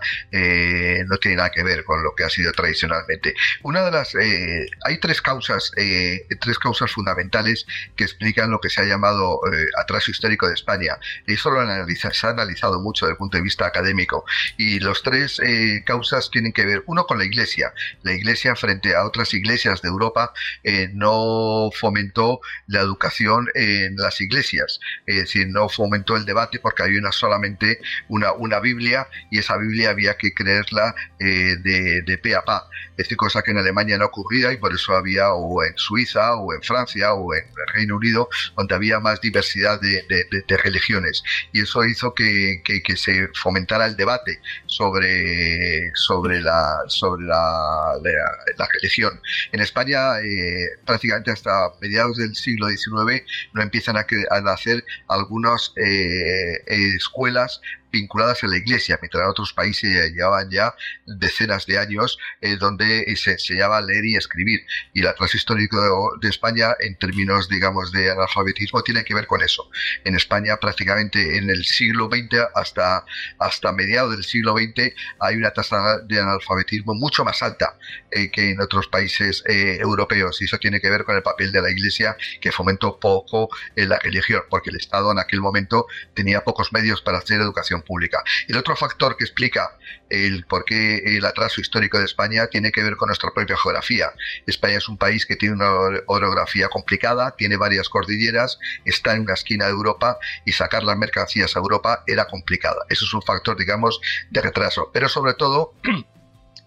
no 1.07 1.17
tiene 1.17 1.37
nada 1.37 1.49
que 1.49 1.63
ver 1.63 1.83
con 1.85 2.03
lo 2.03 2.13
que 2.13 2.23
ha 2.23 2.29
sido 2.29 2.51
tradicionalmente. 2.51 3.33
Una 3.63 3.83
de 3.83 3.91
las 3.91 4.15
hay 4.15 4.99
tres 4.99 5.21
causas, 5.21 5.71
tres 5.75 6.59
causas 6.59 6.91
fundamentales 6.91 7.65
que 7.95 8.03
explican 8.03 8.51
lo 8.51 8.59
que 8.59 8.69
se 8.69 8.81
ha 8.81 8.85
llamado 8.85 9.41
atraso 9.79 10.11
histórico 10.11 10.47
de 10.47 10.53
España. 10.53 10.97
Eso 11.25 11.49
lo 11.49 11.65
se 11.87 12.27
ha 12.27 12.29
analizado 12.29 12.79
mucho 12.79 13.05
desde 13.05 13.13
el 13.13 13.17
punto 13.17 13.37
de 13.37 13.43
vista 13.43 13.65
académico 13.65 14.25
y 14.57 14.79
los 14.79 15.01
tres 15.01 15.14
eh, 15.15 15.83
causas 15.85 16.29
tienen 16.31 16.53
que 16.53 16.65
ver, 16.65 16.83
uno 16.87 17.05
con 17.05 17.17
la 17.17 17.25
Iglesia. 17.25 17.73
La 18.03 18.13
Iglesia 18.13 18.55
frente 18.55 18.95
a 18.95 19.05
otras 19.05 19.33
iglesias 19.33 19.81
de 19.81 19.89
Europa 19.89 20.33
eh, 20.63 20.89
no 20.93 21.69
fomentó 21.73 22.39
la 22.67 22.81
educación 22.81 23.47
en 23.53 23.95
las 23.95 24.21
iglesias, 24.21 24.79
es 25.05 25.15
decir, 25.17 25.47
no 25.49 25.69
fomentó 25.69 26.15
el 26.15 26.25
debate 26.25 26.59
porque 26.59 26.83
había 26.83 26.99
una 26.99 27.11
solamente 27.11 27.79
una, 28.09 28.33
una 28.33 28.59
Biblia 28.59 29.07
y 29.31 29.39
esa 29.39 29.57
Biblia 29.57 29.91
había 29.91 30.17
que 30.17 30.33
creerla 30.33 30.95
eh, 31.19 31.55
de, 31.61 32.01
de 32.01 32.17
pe 32.17 32.35
a 32.35 32.43
pa. 32.43 32.67
Decir, 32.97 33.17
cosa 33.17 33.41
que 33.41 33.51
en 33.51 33.57
Alemania 33.57 33.97
no 33.97 34.05
ocurría 34.05 34.51
y 34.51 34.57
por 34.57 34.73
eso 34.73 34.95
había 34.95 35.33
o 35.33 35.63
en 35.63 35.77
Suiza 35.77 36.35
o 36.35 36.53
en 36.53 36.61
Francia 36.61 37.13
o 37.13 37.33
en 37.33 37.43
el 37.45 37.73
Reino 37.73 37.95
Unido 37.95 38.29
donde 38.55 38.75
había 38.75 38.99
más 38.99 39.21
diversidad 39.21 39.79
de, 39.81 40.03
de, 40.09 40.57
religiones 40.57 41.23
y 41.51 41.61
eso 41.61 41.83
hizo 41.85 42.13
que, 42.13 42.61
que, 42.63 42.95
se 42.95 43.27
fomentara 43.33 43.85
el 43.85 43.95
debate 43.97 44.39
sobre 44.67 45.91
sobre, 45.93 46.41
la, 46.41 46.79
sobre 46.87 47.25
la, 47.25 47.93
la, 48.01 48.67
religión. 48.73 49.19
En 49.51 49.59
España, 49.59 50.19
eh, 50.19 50.69
prácticamente 50.85 51.31
hasta 51.31 51.51
mediados 51.81 52.17
del 52.17 52.35
siglo 52.35 52.67
XIX, 52.69 53.23
no 53.53 53.61
empiezan 53.61 53.97
a, 53.97 54.05
a 54.31 54.41
nacer 54.41 54.83
algunas 55.07 55.73
eh, 55.75 56.63
escuelas 56.67 57.61
vinculadas 57.91 58.43
a 58.43 58.47
la 58.47 58.57
iglesia, 58.57 58.97
mientras 59.01 59.23
en 59.23 59.29
otros 59.29 59.53
países 59.53 60.11
llevaban 60.13 60.49
ya 60.49 60.73
decenas 61.05 61.65
de 61.65 61.77
años 61.77 62.17
eh, 62.41 62.57
donde 62.57 63.05
se 63.15 63.31
enseñaba 63.31 63.77
a 63.77 63.81
leer 63.81 64.05
y 64.05 64.15
escribir. 64.15 64.65
Y 64.93 65.01
la 65.01 65.13
clase 65.13 65.37
histórica 65.37 65.77
de, 66.21 66.29
España, 66.29 66.75
en 66.79 66.97
términos, 66.97 67.47
digamos, 67.49 67.91
de 67.91 68.11
analfabetismo, 68.11 68.81
tiene 68.83 69.03
que 69.03 69.13
ver 69.13 69.27
con 69.27 69.41
eso. 69.41 69.69
En 70.03 70.15
España, 70.15 70.57
prácticamente 70.57 71.37
en 71.37 71.49
el 71.49 71.63
siglo 71.63 72.09
XX 72.11 72.39
hasta, 72.55 73.05
hasta 73.39 73.71
mediados 73.71 74.11
del 74.11 74.23
siglo 74.23 74.55
XX, 74.57 74.93
hay 75.19 75.35
una 75.35 75.51
tasa 75.51 75.99
de 76.05 76.19
analfabetismo 76.19 76.93
mucho 76.93 77.23
más 77.23 77.41
alta 77.41 77.77
eh, 78.11 78.29
que 78.31 78.51
en 78.51 78.61
otros 78.61 78.87
países 78.87 79.43
eh, 79.47 79.77
europeos. 79.79 80.41
Y 80.41 80.45
eso 80.45 80.57
tiene 80.57 80.81
que 80.81 80.89
ver 80.89 81.05
con 81.05 81.15
el 81.15 81.23
papel 81.23 81.51
de 81.51 81.61
la 81.61 81.71
iglesia, 81.71 82.17
que 82.41 82.51
fomentó 82.51 82.99
poco 82.99 83.49
la 83.75 83.99
religión, 83.99 84.41
porque 84.49 84.69
el 84.69 84.77
Estado 84.77 85.11
en 85.11 85.19
aquel 85.19 85.41
momento 85.41 85.87
tenía 86.13 86.43
pocos 86.43 86.73
medios 86.73 87.01
para 87.01 87.19
hacer 87.19 87.39
educación 87.39 87.74
pública. 87.81 88.23
El 88.47 88.57
otro 88.57 88.75
factor 88.75 89.17
que 89.17 89.23
explica 89.23 89.77
el 90.09 90.45
por 90.45 90.65
qué 90.65 91.17
el 91.17 91.25
atraso 91.25 91.61
histórico 91.61 91.97
de 91.97 92.05
España 92.05 92.47
tiene 92.47 92.71
que 92.71 92.83
ver 92.83 92.95
con 92.95 93.07
nuestra 93.07 93.31
propia 93.31 93.57
geografía. 93.57 94.11
España 94.45 94.77
es 94.77 94.87
un 94.87 94.97
país 94.97 95.25
que 95.25 95.35
tiene 95.35 95.55
una 95.55 95.71
orografía 96.07 96.67
complicada, 96.69 97.35
tiene 97.35 97.57
varias 97.57 97.89
cordilleras, 97.89 98.59
está 98.85 99.15
en 99.15 99.21
una 99.21 99.33
esquina 99.33 99.65
de 99.65 99.71
Europa 99.71 100.17
y 100.45 100.51
sacar 100.51 100.83
las 100.83 100.97
mercancías 100.97 101.55
a 101.55 101.59
Europa 101.59 102.03
era 102.07 102.25
complicada. 102.25 102.85
Eso 102.89 103.05
es 103.05 103.13
un 103.13 103.21
factor, 103.21 103.57
digamos, 103.57 103.99
de 104.29 104.41
retraso. 104.41 104.89
Pero 104.93 105.09
sobre 105.09 105.33
todo 105.33 105.73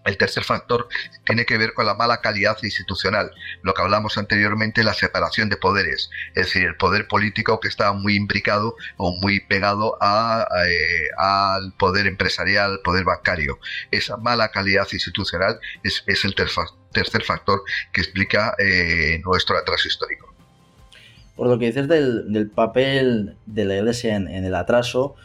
el 0.05 0.17
tercer 0.17 0.43
factor 0.43 0.87
tiene 1.25 1.45
que 1.45 1.57
ver 1.57 1.73
con 1.73 1.85
la 1.85 1.93
mala 1.93 2.21
calidad 2.21 2.57
institucional, 2.63 3.31
lo 3.63 3.73
que 3.73 3.81
hablamos 3.81 4.17
anteriormente, 4.17 4.83
la 4.83 4.93
separación 4.93 5.49
de 5.49 5.57
poderes, 5.57 6.09
es 6.35 6.45
decir, 6.45 6.63
el 6.63 6.75
poder 6.75 7.07
político 7.07 7.59
que 7.59 7.67
está 7.67 7.91
muy 7.93 8.15
imbricado 8.15 8.75
o 8.97 9.15
muy 9.19 9.41
pegado 9.41 9.97
eh, 10.01 11.07
al 11.17 11.73
poder 11.73 12.07
empresarial, 12.07 12.71
al 12.71 12.79
poder 12.79 13.03
bancario. 13.03 13.59
Esa 13.91 14.17
mala 14.17 14.49
calidad 14.49 14.87
institucional 14.91 15.59
es, 15.83 16.03
el 16.07 16.35
tercer 16.35 17.23
factor 17.23 17.61
que 17.91 18.01
explica 18.01 18.55
eh, 18.57 19.21
nuestro 19.25 19.57
atraso 19.57 19.87
histórico. 19.87 20.33
Por 21.35 21.47
lo 21.47 21.57
que 21.57 21.67
dices 21.67 21.87
del, 21.87 22.51
papel 22.53 23.37
de 23.45 23.65
la 23.65 23.75
Iglesia 23.77 24.15
en, 24.15 24.27
el 24.27 24.55
atraso, 24.55 25.15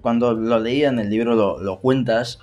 cuando 0.00 0.34
lo 0.34 0.58
leía 0.58 0.88
en 0.88 0.98
el 0.98 1.10
libro 1.10 1.58
lo 1.60 1.80
cuentas, 1.80 2.40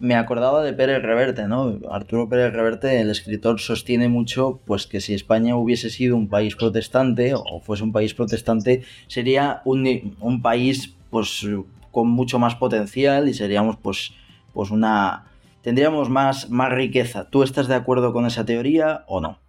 me 0.00 0.16
acordaba 0.16 0.62
de 0.62 0.72
Pérez 0.72 1.02
Reverte, 1.02 1.46
¿no? 1.46 1.78
Arturo 1.90 2.28
Pérez 2.28 2.52
Reverte, 2.52 3.00
el 3.00 3.10
escritor, 3.10 3.60
sostiene 3.60 4.08
mucho 4.08 4.60
pues 4.64 4.86
que 4.86 5.00
si 5.00 5.14
España 5.14 5.56
hubiese 5.56 5.90
sido 5.90 6.16
un 6.16 6.28
país 6.28 6.56
protestante 6.56 7.34
o 7.34 7.60
fuese 7.60 7.84
un 7.84 7.92
país 7.92 8.14
protestante, 8.14 8.82
sería 9.06 9.62
un, 9.64 10.16
un 10.20 10.42
país 10.42 10.96
pues 11.10 11.46
con 11.92 12.08
mucho 12.08 12.38
más 12.38 12.56
potencial 12.56 13.28
y 13.28 13.34
seríamos 13.34 13.76
pues 13.76 14.12
pues 14.52 14.70
una 14.70 15.26
tendríamos 15.62 16.10
más 16.10 16.50
más 16.50 16.72
riqueza. 16.72 17.30
¿Tú 17.30 17.42
estás 17.42 17.68
de 17.68 17.76
acuerdo 17.76 18.12
con 18.12 18.26
esa 18.26 18.44
teoría 18.44 19.04
o 19.06 19.20
no? 19.20 19.43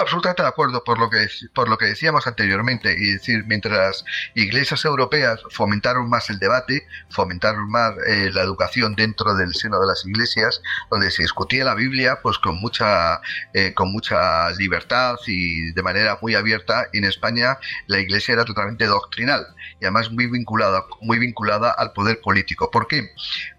Absolutamente 0.00 0.42
de 0.42 0.48
acuerdo 0.48 0.84
por 0.84 0.98
lo 1.00 1.10
que 1.10 1.26
por 1.54 1.68
lo 1.68 1.76
que 1.76 1.86
decíamos 1.86 2.26
anteriormente, 2.26 2.94
y 2.96 3.12
decir, 3.12 3.44
mientras 3.46 4.04
iglesias 4.34 4.84
europeas 4.84 5.40
fomentaron 5.50 6.08
más 6.08 6.30
el 6.30 6.38
debate, 6.38 6.86
fomentaron 7.10 7.68
más 7.68 7.94
eh, 8.06 8.30
la 8.32 8.42
educación 8.42 8.94
dentro 8.94 9.34
del 9.34 9.52
seno 9.54 9.80
de 9.80 9.88
las 9.88 10.06
iglesias, 10.06 10.62
donde 10.90 11.10
se 11.10 11.22
discutía 11.22 11.64
la 11.64 11.74
Biblia, 11.74 12.20
pues 12.22 12.38
con 12.38 12.60
mucha 12.60 13.20
eh, 13.54 13.74
con 13.74 13.90
mucha 13.90 14.50
libertad 14.52 15.16
y 15.26 15.72
de 15.72 15.82
manera 15.82 16.16
muy 16.22 16.36
abierta. 16.36 16.86
en 16.92 17.04
España 17.04 17.58
la 17.88 17.98
iglesia 17.98 18.34
era 18.34 18.44
totalmente 18.44 18.86
doctrinal 18.86 19.46
y 19.80 19.84
además 19.84 20.12
muy 20.12 20.26
vinculada 20.26 20.84
muy 21.00 21.18
vinculada 21.18 21.72
al 21.72 21.92
poder 21.92 22.20
político. 22.20 22.70
¿Por 22.70 22.86
qué? 22.86 23.10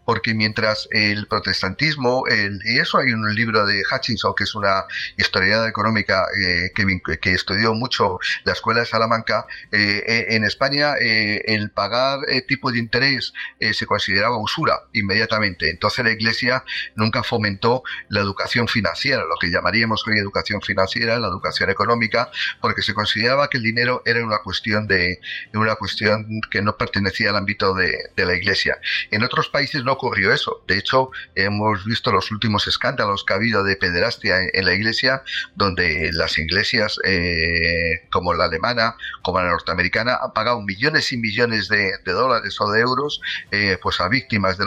Porque 0.09 0.33
mientras 0.33 0.87
el 0.89 1.27
protestantismo, 1.27 2.23
y 2.65 2.79
eso 2.79 2.97
hay 2.97 3.13
un 3.13 3.31
libro 3.35 3.63
de 3.67 3.83
Hutchinson, 3.93 4.33
que 4.35 4.45
es 4.45 4.55
una 4.55 4.85
historiadora 5.17 5.69
económica 5.69 6.25
eh, 6.43 6.71
que, 7.21 7.31
estudió 7.31 7.75
mucho 7.75 8.17
la 8.43 8.53
escuela 8.53 8.79
de 8.79 8.87
Salamanca, 8.87 9.45
eh, 9.71 10.03
eh, 10.07 10.25
en 10.29 10.45
España 10.45 10.95
el 10.97 11.69
pagar 11.69 12.21
tipo 12.47 12.71
de 12.71 12.79
interés 12.79 13.33
se 13.59 13.85
consideraba 13.85 14.35
usura 14.41 14.79
inmediatamente. 14.93 15.69
Entonces 15.69 16.03
la 16.03 16.09
Iglesia 16.09 16.63
nunca 16.95 17.21
fomentó 17.21 17.83
la 18.07 18.21
educación 18.21 18.67
financiera, 18.67 19.21
lo 19.25 19.35
que 19.39 19.51
llamaríamos 19.51 20.07
hoy 20.07 20.17
educación 20.17 20.59
financiera, 20.61 21.19
la 21.19 21.27
educación 21.27 21.69
económica, 21.69 22.31
porque 22.61 22.81
se 22.81 22.95
consideraba 22.95 23.47
que 23.47 23.57
el 23.57 23.63
dinero 23.63 24.01
era 24.05 24.25
una 24.25 24.39
cuestión 24.39 24.87
de 24.87 25.19
una 25.53 25.75
cuestión 25.75 26.25
que 26.49 26.63
no 26.63 26.77
pertenecía 26.77 27.29
al 27.29 27.35
ámbito 27.35 27.75
de, 27.75 27.95
de 28.15 28.25
la 28.25 28.35
Iglesia. 28.35 28.79
En 29.11 29.21
otros 29.21 29.49
países 29.49 29.83
no 29.83 29.98
ocurrió 29.99 30.33
eso. 30.33 30.63
De 30.65 30.77
hecho, 30.77 31.11
hemos 31.35 31.83
visto 31.83 32.11
los 32.11 32.31
últimos 32.31 32.67
escándalos 32.67 33.25
que 33.25 33.33
ha 33.33 33.35
habido 33.35 33.63
de 33.63 33.75
pederastia 33.75 34.37
en, 34.53 34.65
la 34.65 34.73
iglesia, 34.73 35.23
donde 35.55 36.11
las 36.13 36.37
iglesias 36.37 36.99
eh, 37.03 38.07
como 38.11 38.33
la 38.33 38.45
alemana, 38.45 38.95
como 39.21 39.39
la 39.41 39.49
norteamericana, 39.49 40.17
han 40.21 40.31
pagado 40.31 40.61
millones 40.61 41.11
y 41.11 41.17
millones 41.17 41.67
de, 41.67 41.91
dólares 42.05 42.59
o 42.61 42.71
de 42.71 42.81
euros 42.81 43.21
eh, 43.51 43.77
pues 43.81 43.99
a 43.99 44.07
víctimas 44.07 44.57
de, 44.57 44.65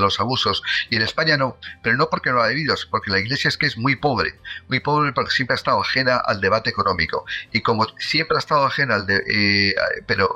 los 0.00 0.20
abusos. 0.20 0.62
Y 0.88 0.96
en 0.96 1.02
España 1.02 1.36
no, 1.36 1.56
pero 1.82 1.96
no 1.96 2.08
porque 2.08 2.30
no 2.30 2.40
ha 2.40 2.48
debido, 2.48 2.74
porque 2.90 3.10
la 3.10 3.18
iglesia 3.18 3.48
es 3.48 3.56
que 3.56 3.66
es 3.66 3.76
muy 3.76 3.96
pobre, 3.96 4.38
muy 4.68 4.80
pobre 4.80 5.12
porque 5.12 5.32
siempre 5.32 5.54
ha 5.54 5.56
estado 5.56 5.80
ajena 5.80 6.16
al 6.16 6.40
debate 6.40 6.70
económico. 6.70 7.24
Y 7.52 7.60
como 7.62 7.86
siempre 7.98 8.36
ha 8.36 8.40
estado 8.40 8.64
ajena 8.64 8.94
al 8.94 9.06
de, 9.06 9.22
eh, 9.28 9.74
pero 10.06 10.34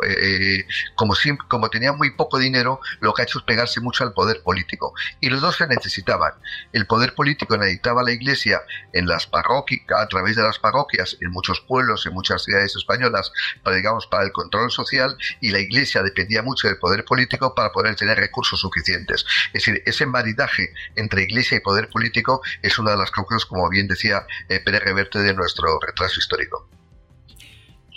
como, 0.96 1.14
siempre, 1.14 1.46
como 1.48 1.70
tenía 1.70 1.92
muy 1.92 2.10
poco 2.10 2.38
dinero, 2.38 2.80
lo 3.00 3.14
que 3.14 3.22
ha 3.22 3.24
hecho 3.24 3.38
es 3.38 3.44
pegarse 3.44 3.80
mucho 3.80 4.04
al 4.04 4.12
poder 4.14 4.42
político. 4.42 4.94
Y 5.21 5.28
los 5.28 5.40
dos 5.40 5.56
se 5.56 5.66
necesitaban. 5.66 6.33
El 6.73 6.87
poder 6.87 7.14
político 7.14 7.56
necesitaba 7.56 8.02
la 8.02 8.12
Iglesia 8.12 8.62
en 8.92 9.06
las 9.06 9.26
parroquias, 9.26 9.83
a 9.97 10.09
través 10.09 10.37
de 10.37 10.42
las 10.42 10.59
parroquias, 10.59 11.16
en 11.21 11.30
muchos 11.30 11.61
pueblos, 11.61 12.06
en 12.06 12.14
muchas 12.14 12.44
ciudades 12.44 12.75
españolas, 12.76 13.33
para, 13.62 13.76
digamos, 13.76 14.06
para 14.06 14.25
el 14.25 14.33
control 14.33 14.71
social, 14.71 15.16
y 15.40 15.50
la 15.50 15.61
Iglesia 15.61 16.02
dependía 16.02 16.42
mucho 16.42 16.68
del 16.68 16.78
poder 16.78 17.04
político 17.04 17.54
para 17.54 17.71
poder 17.73 17.97
tener 17.97 18.16
recursos 18.16 18.61
suficientes. 18.61 19.26
Es 19.52 19.64
decir, 19.64 19.83
ese 19.85 20.06
maridaje 20.06 20.73
entre 20.97 21.23
Iglesia 21.23 21.59
y 21.59 21.61
poder 21.61 21.88
político 21.88 22.40
es 22.62 22.78
una 22.78 22.92
de 22.92 22.99
las 22.99 23.11
causas, 23.11 23.44
como 23.44 23.68
bien 23.68 23.88
decía 23.88 24.26
eh, 24.49 24.61
Pérez 24.61 24.83
Reverte, 24.83 25.18
de 25.18 25.35
nuestro 25.35 25.78
retraso 25.80 26.18
histórico. 26.18 26.68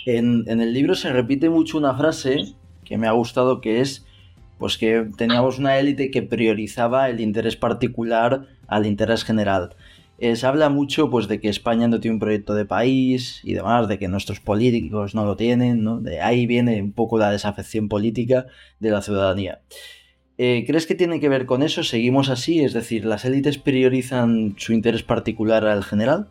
En, 0.06 0.46
el 0.48 0.72
libro 0.72 0.94
se 0.94 1.12
repite 1.12 1.50
mucho 1.50 1.76
una 1.76 1.94
frase 1.94 2.54
que 2.84 2.96
me 2.96 3.06
ha 3.06 3.12
gustado 3.12 3.60
que 3.60 3.82
es 3.82 4.06
pues 4.58 4.76
que 4.76 5.06
teníamos 5.16 5.58
una 5.58 5.78
élite 5.78 6.10
que 6.10 6.22
priorizaba 6.22 7.08
el 7.08 7.20
interés 7.20 7.56
particular 7.56 8.46
al 8.66 8.86
interés 8.86 9.24
general. 9.24 9.74
Eh, 10.20 10.34
se 10.34 10.46
habla 10.46 10.68
mucho 10.68 11.10
pues, 11.10 11.28
de 11.28 11.40
que 11.40 11.48
España 11.48 11.86
no 11.86 12.00
tiene 12.00 12.14
un 12.14 12.20
proyecto 12.20 12.54
de 12.54 12.64
país 12.64 13.40
y 13.44 13.54
demás, 13.54 13.86
de 13.86 13.98
que 13.98 14.08
nuestros 14.08 14.40
políticos 14.40 15.14
no 15.14 15.24
lo 15.24 15.36
tienen, 15.36 15.84
¿no? 15.84 16.00
De 16.00 16.20
ahí 16.20 16.46
viene 16.46 16.82
un 16.82 16.92
poco 16.92 17.18
la 17.18 17.30
desafección 17.30 17.88
política 17.88 18.46
de 18.80 18.90
la 18.90 19.00
ciudadanía. 19.00 19.60
Eh, 20.36 20.64
¿Crees 20.66 20.86
que 20.86 20.96
tiene 20.96 21.20
que 21.20 21.28
ver 21.28 21.46
con 21.46 21.62
eso? 21.62 21.84
¿Seguimos 21.84 22.30
así? 22.30 22.60
Es 22.60 22.72
decir, 22.72 23.04
¿las 23.04 23.24
élites 23.24 23.58
priorizan 23.58 24.54
su 24.56 24.72
interés 24.72 25.04
particular 25.04 25.66
al 25.66 25.84
general? 25.84 26.28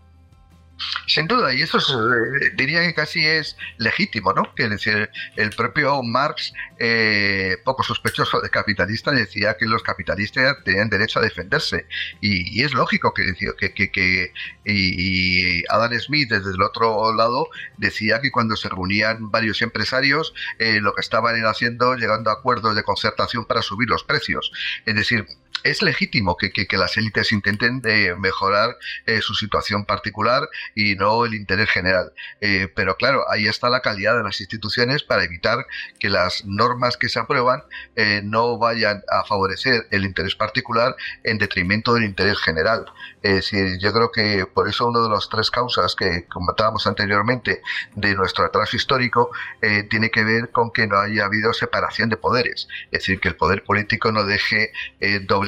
Sin 1.08 1.28
duda, 1.28 1.54
y 1.54 1.62
eso 1.62 1.80
eh, 1.80 2.52
diría 2.56 2.82
que 2.82 2.94
casi 2.94 3.26
es 3.26 3.58
legítimo, 3.78 4.34
¿no? 4.34 4.54
Que 4.56 4.68
decir, 4.68 5.10
el 5.36 5.50
propio 5.52 6.04
Marx, 6.04 6.54
eh, 6.80 7.58
poco 7.64 7.84
sospechoso 7.84 8.42
de 8.42 8.50
capitalista, 8.50 9.12
decía 9.12 9.58
que 9.58 9.66
los 9.66 9.82
capitalistas 9.82 10.58
tenían 10.64 10.90
derecho 10.90 11.20
a 11.20 11.24
defenderse. 11.24 11.88
Y, 12.22 12.62
es 12.62 12.74
lógico 12.74 13.14
que, 13.14 13.34
que, 13.58 13.74
que, 13.74 13.92
que 13.92 14.34
y, 14.66 15.64
Adam 15.70 15.94
Smith, 16.00 16.30
desde 16.30 16.52
el 16.52 16.62
otro 16.62 17.14
lado, 17.14 17.50
decía 17.78 18.20
que 18.22 18.32
cuando 18.32 18.56
se 18.56 18.70
reunían 18.70 19.32
varios 19.32 19.62
empresarios, 19.62 20.34
eh, 20.60 20.80
lo 20.82 20.94
que 20.94 21.02
estaban 21.02 21.36
haciendo, 21.46 21.96
llegando 21.96 22.30
a 22.30 22.34
acuerdos 22.34 22.76
de 22.76 22.84
concertación 22.84 23.46
para 23.46 23.62
subir 23.62 23.90
los 23.90 24.04
precios. 24.04 24.52
Es 24.86 24.96
decir, 24.96 25.26
es 25.64 25.82
legítimo 25.82 26.38
que, 26.38 26.52
las 26.78 26.98
élites 26.98 27.32
intenten 27.32 27.82
de 27.82 28.16
mejorar 28.16 28.78
eh, 29.06 29.22
su 29.22 29.34
situación 29.34 29.86
particular 29.86 30.48
y 30.76 30.96
no 30.96 31.26
el 31.26 31.34
interés 31.34 31.70
general. 31.70 32.14
Eh, 32.42 32.72
pero 32.76 32.96
claro, 32.96 33.26
ahí 33.30 33.48
está 33.48 33.70
la 33.70 33.82
calidad 33.82 34.16
de 34.18 34.24
las 34.24 34.40
instituciones 34.40 35.04
para 35.04 35.24
evitar 35.24 35.66
que 36.00 36.10
las 36.10 36.46
normas 36.46 36.98
que 36.98 37.10
se 37.10 37.20
aprueban 37.20 37.64
eh, 37.96 38.22
no 38.24 38.58
vayan 38.58 39.04
a 39.10 39.24
favorecer 39.24 39.88
el 39.92 40.06
interés 40.06 40.36
particular 40.36 40.96
en 41.24 41.38
detrimento 41.38 41.94
del 41.94 42.04
interés 42.04 42.38
general. 42.40 42.86
Decir, 43.22 43.78
yo 43.80 43.92
creo 43.92 44.12
que 44.12 44.46
por 44.46 44.70
eso 44.70 44.88
una 44.88 45.02
de 45.02 45.10
las 45.10 45.28
tres 45.28 45.52
causas 45.52 45.96
que 45.96 46.26
comentábamos 46.28 46.88
anteriormente 46.88 47.62
de 47.96 48.16
nuestro 48.16 48.46
atraso 48.46 48.78
histórico 48.78 49.32
tiene 49.90 50.10
que 50.12 50.24
ver 50.24 50.52
con 50.52 50.72
que 50.72 50.88
no 50.88 50.98
haya 50.98 51.26
habido 51.26 51.52
separación 51.52 52.08
de 52.08 52.16
poderes. 52.16 52.70
Es 52.86 53.00
decir, 53.00 53.20
que 53.20 53.28
el 53.28 53.36
poder 53.36 53.66
político 53.66 54.14
no 54.14 54.24
deje 54.24 54.72
doble 55.24 55.47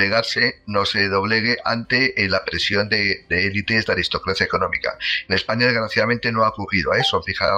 no 0.65 0.85
se 0.85 1.07
doblegue 1.07 1.57
ante 1.65 2.23
eh, 2.23 2.29
la 2.29 2.45
presión 2.45 2.89
de, 2.89 3.25
élites 3.29 3.85
de 3.85 3.93
aristocracia 3.93 4.45
económica. 4.45 4.97
En 5.27 5.35
España, 5.35 5.65
desgraciadamente, 5.65 6.31
no 6.31 6.43
ha 6.43 6.49
ocurrido 6.49 6.93
eso. 6.93 7.21
Fíjate, 7.21 7.51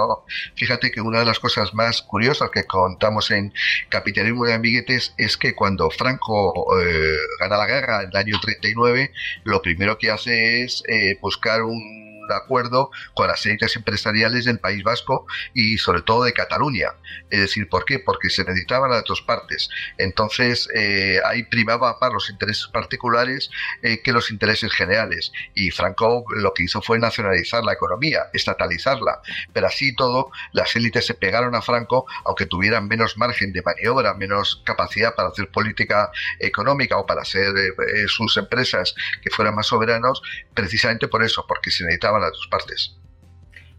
fíjate 0.55 0.91
que 0.91 1.01
una 1.01 1.19
de 1.19 1.25
las 1.25 1.39
cosas 1.39 1.73
más 1.73 2.01
curiosas 2.01 2.49
que 2.51 2.65
contamos 2.65 3.31
en 3.31 3.53
Capitalismo 3.89 4.45
de 4.45 4.53
Ambiguetes 4.53 5.13
es 5.17 5.37
que 5.37 5.53
cuando 5.55 5.89
Franco 5.89 6.79
eh, 6.79 7.17
gana 7.39 7.57
la 7.57 7.67
guerra 7.67 8.03
en 8.03 8.09
el 8.09 8.15
año 8.15 8.39
39, 8.39 9.11
lo 9.43 9.61
primero 9.61 9.97
que 9.97 10.11
hace 10.11 10.63
es 10.63 10.83
eh, 10.87 11.17
buscar 11.21 11.63
un 11.63 12.00
acuerdo 12.35 12.91
con 13.13 13.27
las 13.27 13.45
élites 13.45 13.75
empresariales 13.75 14.45
del 14.45 14.59
País 14.59 14.83
Vasco 14.83 15.25
y 15.53 15.77
sobre 15.77 16.01
todo 16.01 16.23
de 16.23 16.33
Cataluña. 16.33 16.89
Es 17.29 17.39
decir, 17.41 17.67
¿por 17.69 17.85
qué? 17.85 17.99
Porque 17.99 18.29
se 18.29 18.43
necesitaban 18.43 18.91
las 18.91 19.03
dos 19.03 19.21
partes. 19.21 19.69
Entonces, 19.97 20.67
eh, 20.75 21.19
ahí 21.25 21.43
primaba 21.43 21.97
más 21.99 22.13
los 22.13 22.29
intereses 22.29 22.67
particulares 22.67 23.49
eh, 23.81 24.01
que 24.01 24.11
los 24.11 24.31
intereses 24.31 24.71
generales. 24.73 25.31
Y 25.55 25.71
Franco 25.71 26.23
lo 26.35 26.53
que 26.53 26.63
hizo 26.63 26.81
fue 26.81 26.99
nacionalizar 26.99 27.63
la 27.63 27.73
economía, 27.73 28.27
estatalizarla. 28.33 29.21
Pero 29.53 29.67
así 29.67 29.95
todo, 29.95 30.31
las 30.51 30.75
élites 30.75 31.05
se 31.05 31.13
pegaron 31.13 31.55
a 31.55 31.61
Franco, 31.61 32.05
aunque 32.25 32.45
tuvieran 32.45 32.87
menos 32.87 33.17
margen 33.17 33.51
de 33.53 33.61
maniobra, 33.61 34.13
menos 34.13 34.61
capacidad 34.65 35.15
para 35.15 35.29
hacer 35.29 35.49
política 35.49 36.11
económica 36.39 36.97
o 36.97 37.05
para 37.05 37.21
hacer 37.21 37.53
eh, 37.57 38.07
sus 38.07 38.37
empresas 38.37 38.95
que 39.21 39.29
fueran 39.29 39.55
más 39.55 39.67
soberanos, 39.67 40.21
precisamente 40.53 41.07
por 41.07 41.23
eso, 41.23 41.45
porque 41.47 41.71
se 41.71 41.85
necesitaban 42.19 42.21
las 42.21 42.31
dos 42.31 42.47
partes. 42.49 42.97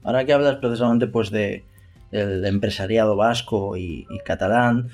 Ahora 0.05 0.25
que 0.25 0.33
hablas 0.33 0.57
precisamente 0.57 1.07
pues 1.07 1.31
de 1.31 1.65
el 2.11 2.45
empresariado 2.45 3.17
vasco 3.17 3.77
y, 3.77 4.07
catalán, 4.25 4.91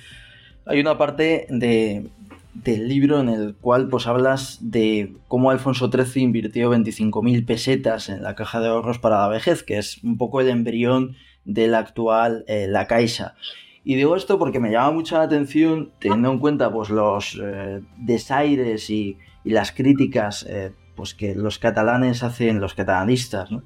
hay 0.67 0.81
una 0.81 0.99
parte 0.99 1.47
de, 1.49 2.11
del 2.55 2.89
libro 2.89 3.21
en 3.21 3.29
el 3.29 3.55
cual 3.57 3.89
pues 3.89 4.07
hablas 4.07 4.59
de 4.61 5.15
cómo 5.27 5.51
Alfonso 5.51 5.91
XIII 5.91 6.23
invirtió 6.23 6.71
25.000 6.71 7.47
pesetas 7.47 8.09
en 8.09 8.23
la 8.23 8.35
caja 8.35 8.61
de 8.61 8.69
ahorros 8.69 8.99
para 8.99 9.21
la 9.21 9.29
vejez, 9.29 9.63
que 9.63 9.79
es 9.79 10.03
un 10.05 10.17
poco 10.17 10.41
el 10.41 10.49
embrión 10.49 11.17
de 11.45 11.67
la 11.67 11.79
actual 11.79 12.45
eh, 12.47 12.67
La 12.69 12.87
Caixa. 12.87 13.35
Y 13.83 13.95
digo 13.95 14.17
esto 14.17 14.39
porque 14.39 14.61
me 14.61 14.71
llama 14.71 14.91
mucho 14.91 15.17
la 15.17 15.25
atención, 15.25 15.93
teniendo 15.99 16.31
en 16.31 16.39
cuenta 16.39 16.71
pues, 16.71 16.91
los 16.91 17.41
eh, 17.43 17.81
desaires 17.97 18.91
y, 18.91 19.17
las 19.45 19.73
críticas 19.73 20.45
eh, 20.47 20.73
pues 20.99 21.15
que 21.15 21.37
los 21.37 21.61
catalanes 21.61 22.25
hacen, 22.25 22.61
los 22.61 22.75
catalanistas, 22.75 23.53
¿no? 23.53 23.63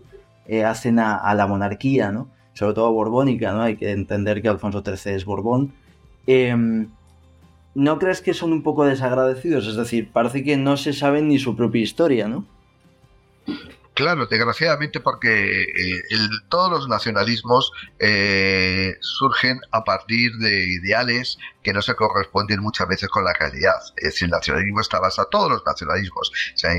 Eh, 0.47 0.64
hacen 0.64 0.99
a, 0.99 1.35
la 1.35 1.47
monarquía, 1.47 2.12
¿no? 2.12 2.29
Sobre 2.53 2.75
todo 2.75 2.92
borbónica, 2.92 3.55
¿no? 3.55 3.62
Hay 3.62 3.77
que 3.77 3.90
entender 3.90 4.42
que 4.42 4.49
Alfonso 4.49 4.83
XIII 4.85 5.14
es 5.14 5.25
Borbón. 5.25 5.73
Em, 6.27 6.88
¿No 7.75 7.99
crees 7.99 8.21
que 8.21 8.35
son 8.35 8.53
un 8.53 8.62
poco 8.62 8.85
desagradecidos? 8.85 9.66
Es 9.66 9.77
decir, 9.77 10.11
parece 10.12 10.45
que 10.45 10.59
no 10.59 10.77
se 10.77 10.92
saben 10.92 11.29
ni 11.29 11.38
su 11.38 11.57
propia 11.57 11.81
historia, 11.81 12.29
¿no? 12.29 12.45
Claro, 14.03 14.27
desgraciadamente 14.27 14.99
porque 14.99 15.62
eh, 15.62 16.03
todos 16.49 16.69
los 16.73 16.88
nacionalismos 16.88 17.71
eh, 18.01 18.97
surgen 18.99 19.61
a 19.71 19.85
partir 19.85 20.33
de 20.38 20.65
ideales 20.65 21.38
que 21.62 21.73
no 21.73 21.83
se 21.83 21.95
corresponden 21.95 22.59
muchas 22.59 22.88
veces 22.88 23.09
con 23.09 23.25
la 23.25 23.33
realidad. 23.33 23.77
Es 23.95 24.07
decir, 24.07 24.25
el 24.25 24.33
nacionalismo 24.33 24.81
está 24.81 24.99
basado, 24.99 25.29
todos 25.31 25.53
los 25.53 25.62
nacionalismos, 25.65 26.33
sea, 26.57 26.73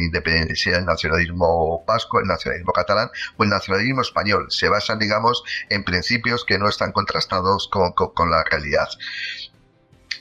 sea 0.56 0.78
el 0.80 0.86
nacionalismo 0.86 1.86
vasco, 1.88 2.20
el 2.20 2.28
nacionalismo 2.28 2.74
catalán 2.74 3.10
o 3.38 3.44
el 3.46 3.50
nacionalismo 3.50 4.02
español, 4.02 4.48
se 4.50 4.68
basan, 4.68 5.00
digamos, 5.00 5.46
en 5.70 5.86
principios 5.86 6.44
que 6.44 6.60
no 6.60 6.68
están 6.68 6.92
contrastados 6.92 7.70
con 7.70 8.32
la 8.32 8.44
realidad. 8.44 8.90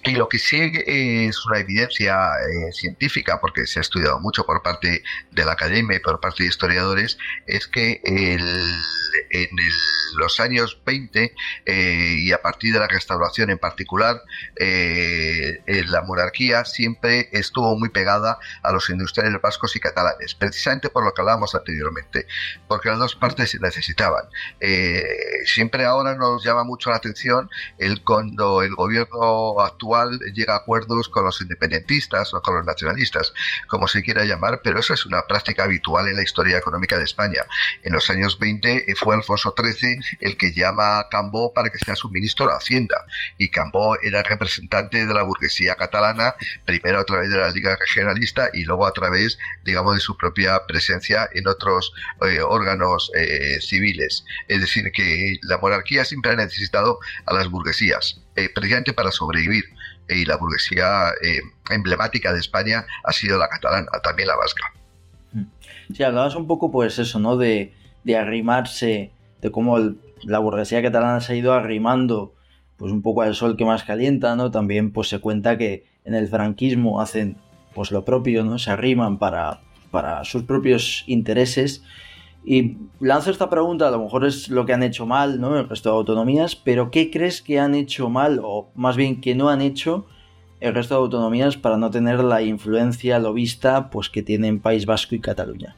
Y 0.04 0.16
lo 0.16 0.28
que 0.28 0.38
sí 0.38 0.58
es 0.86 1.46
una 1.46 1.60
evidencia 1.60 2.30
eh, 2.40 2.72
científica, 2.72 3.40
porque 3.40 3.66
se 3.66 3.78
ha 3.78 3.82
estudiado 3.82 4.18
mucho 4.18 4.44
por 4.44 4.60
parte 4.60 5.04
de 5.30 5.44
la 5.44 5.52
academia 5.52 5.96
y 5.96 6.00
por 6.00 6.18
parte 6.18 6.42
de 6.42 6.48
historiadores, 6.48 7.18
es 7.46 7.68
que 7.68 8.00
el, 8.04 8.40
en 9.30 9.50
los 10.16 10.40
años 10.40 10.80
20 10.84 11.34
eh, 11.66 12.16
y 12.18 12.32
a 12.32 12.42
partir 12.42 12.72
de 12.72 12.80
la 12.80 12.88
restauración 12.88 13.50
en 13.50 13.58
particular, 13.58 14.20
eh, 14.56 15.62
la 15.86 16.02
monarquía 16.02 16.64
siempre 16.64 17.28
estuvo 17.30 17.78
muy 17.78 17.90
pegada 17.90 18.38
a 18.64 18.72
los 18.72 18.90
industriales 18.90 19.40
vascos 19.40 19.76
y 19.76 19.80
catalanes, 19.80 20.34
precisamente 20.34 20.90
por 20.90 21.04
lo 21.04 21.14
que 21.14 21.20
hablábamos 21.20 21.54
anteriormente, 21.54 22.26
porque 22.66 22.88
las 22.88 22.98
dos 22.98 23.14
partes 23.14 23.50
se 23.50 23.60
necesitaban. 23.60 24.24
siempre 25.44 25.84
ahora 25.84 26.16
nos 26.16 26.44
llama 26.44 26.64
mucho 26.64 26.90
la 26.90 26.96
atención 26.96 27.48
el 27.78 28.02
cuando 28.02 28.62
el 28.62 28.74
gobierno 28.74 29.60
actual 29.60 29.91
llega 30.34 30.54
a 30.54 30.58
acuerdos 30.58 31.08
con 31.08 31.24
los 31.24 31.40
independentistas 31.40 32.34
o 32.34 32.42
con 32.42 32.56
los 32.56 32.64
nacionalistas, 32.64 33.32
como 33.68 33.88
se 33.88 34.02
quiera 34.02 34.24
llamar, 34.24 34.60
pero 34.62 34.78
eso 34.78 34.94
es 34.94 35.06
una 35.06 35.22
práctica 35.26 35.64
habitual 35.64 36.08
en 36.08 36.16
la 36.16 36.22
historia 36.22 36.58
económica 36.58 36.98
de 36.98 37.04
España. 37.04 37.42
En 37.82 37.92
los 37.92 38.08
años 38.10 38.38
20 38.38 38.90
eh, 38.90 38.94
fue 38.96 39.14
Alfonso 39.14 39.54
XIII 39.56 40.00
el 40.20 40.36
que 40.36 40.52
llama 40.52 40.98
a 40.98 41.08
Cambó 41.08 41.52
para 41.52 41.70
que 41.70 41.78
sea 41.78 41.96
su 41.96 42.10
ministro 42.10 42.46
de 42.46 42.54
Hacienda, 42.54 43.04
y 43.38 43.48
Cambó 43.48 43.96
era 44.00 44.22
representante 44.22 45.06
de 45.06 45.14
la 45.14 45.22
burguesía 45.22 45.74
catalana, 45.74 46.34
primero 46.64 47.00
a 47.00 47.04
través 47.04 47.30
de 47.30 47.38
la 47.38 47.50
Liga 47.50 47.76
Regionalista 47.76 48.50
y 48.52 48.64
luego 48.64 48.86
a 48.86 48.92
través, 48.92 49.38
digamos, 49.64 49.94
de 49.94 50.00
su 50.00 50.16
propia 50.16 50.66
presencia 50.66 51.28
en 51.32 51.46
otros 51.48 51.92
eh, 52.26 52.40
órganos 52.40 53.10
eh, 53.14 53.58
civiles. 53.60 54.24
Es 54.48 54.60
decir, 54.60 54.90
que 54.92 55.38
la 55.42 55.58
monarquía 55.58 56.04
siempre 56.04 56.32
ha 56.32 56.36
necesitado 56.36 56.98
a 57.26 57.34
las 57.34 57.48
burguesías, 57.48 58.20
precisamente 58.54 58.92
para 58.92 59.10
sobrevivir 59.10 59.64
y 60.14 60.24
la 60.24 60.36
burguesía 60.36 61.10
eh, 61.22 61.40
emblemática 61.70 62.32
de 62.32 62.40
España 62.40 62.84
ha 63.04 63.12
sido 63.12 63.38
la 63.38 63.48
catalana, 63.48 63.86
también 64.02 64.28
la 64.28 64.36
vasca. 64.36 64.64
Sí, 65.94 66.02
hablabas 66.02 66.34
un 66.34 66.46
poco, 66.46 66.70
pues 66.70 66.98
eso, 66.98 67.18
¿no? 67.18 67.36
De, 67.36 67.72
arrimarse, 68.18 69.12
de 69.40 69.50
cómo 69.50 69.78
la 70.22 70.38
burguesía 70.38 70.82
catalana 70.82 71.20
se 71.20 71.32
ha 71.32 71.36
ido 71.36 71.52
arrimando, 71.52 72.34
pues 72.76 72.92
un 72.92 73.02
poco 73.02 73.22
al 73.22 73.34
sol 73.34 73.56
que 73.56 73.64
más 73.64 73.84
calienta, 73.84 74.34
¿no? 74.36 74.50
También, 74.50 74.92
pues 74.92 75.08
se 75.08 75.20
cuenta 75.20 75.58
que 75.58 75.84
en 76.04 76.14
el 76.14 76.28
franquismo 76.28 77.00
hacen, 77.00 77.36
pues 77.74 77.90
lo 77.90 78.04
propio, 78.04 78.44
¿no? 78.44 78.58
Se 78.58 78.70
arriman 78.70 79.18
para, 79.18 79.60
para 79.90 80.24
sus 80.24 80.44
propios 80.44 81.04
intereses 81.06 81.82
y 82.44 82.76
lanzo 83.00 83.30
esta 83.30 83.48
pregunta, 83.48 83.88
a 83.88 83.90
lo 83.90 84.02
mejor 84.02 84.24
es 84.24 84.48
lo 84.48 84.66
que 84.66 84.72
han 84.72 84.82
hecho 84.82 85.06
mal, 85.06 85.40
¿no? 85.40 85.58
El 85.58 85.68
resto 85.68 85.90
de 85.90 85.96
autonomías, 85.96 86.56
pero 86.56 86.90
¿qué 86.90 87.10
crees 87.10 87.40
que 87.40 87.60
han 87.60 87.74
hecho 87.74 88.08
mal, 88.08 88.40
o 88.42 88.70
más 88.74 88.96
bien 88.96 89.20
que 89.20 89.34
no 89.34 89.48
han 89.48 89.60
hecho 89.60 90.06
el 90.60 90.74
resto 90.74 90.94
de 90.94 91.00
autonomías 91.00 91.56
para 91.56 91.76
no 91.76 91.90
tener 91.90 92.22
la 92.22 92.42
influencia 92.42 93.18
lobista 93.18 93.90
pues, 93.90 94.08
que 94.08 94.22
tienen 94.22 94.60
País 94.60 94.86
Vasco 94.86 95.14
y 95.14 95.20
Cataluña? 95.20 95.76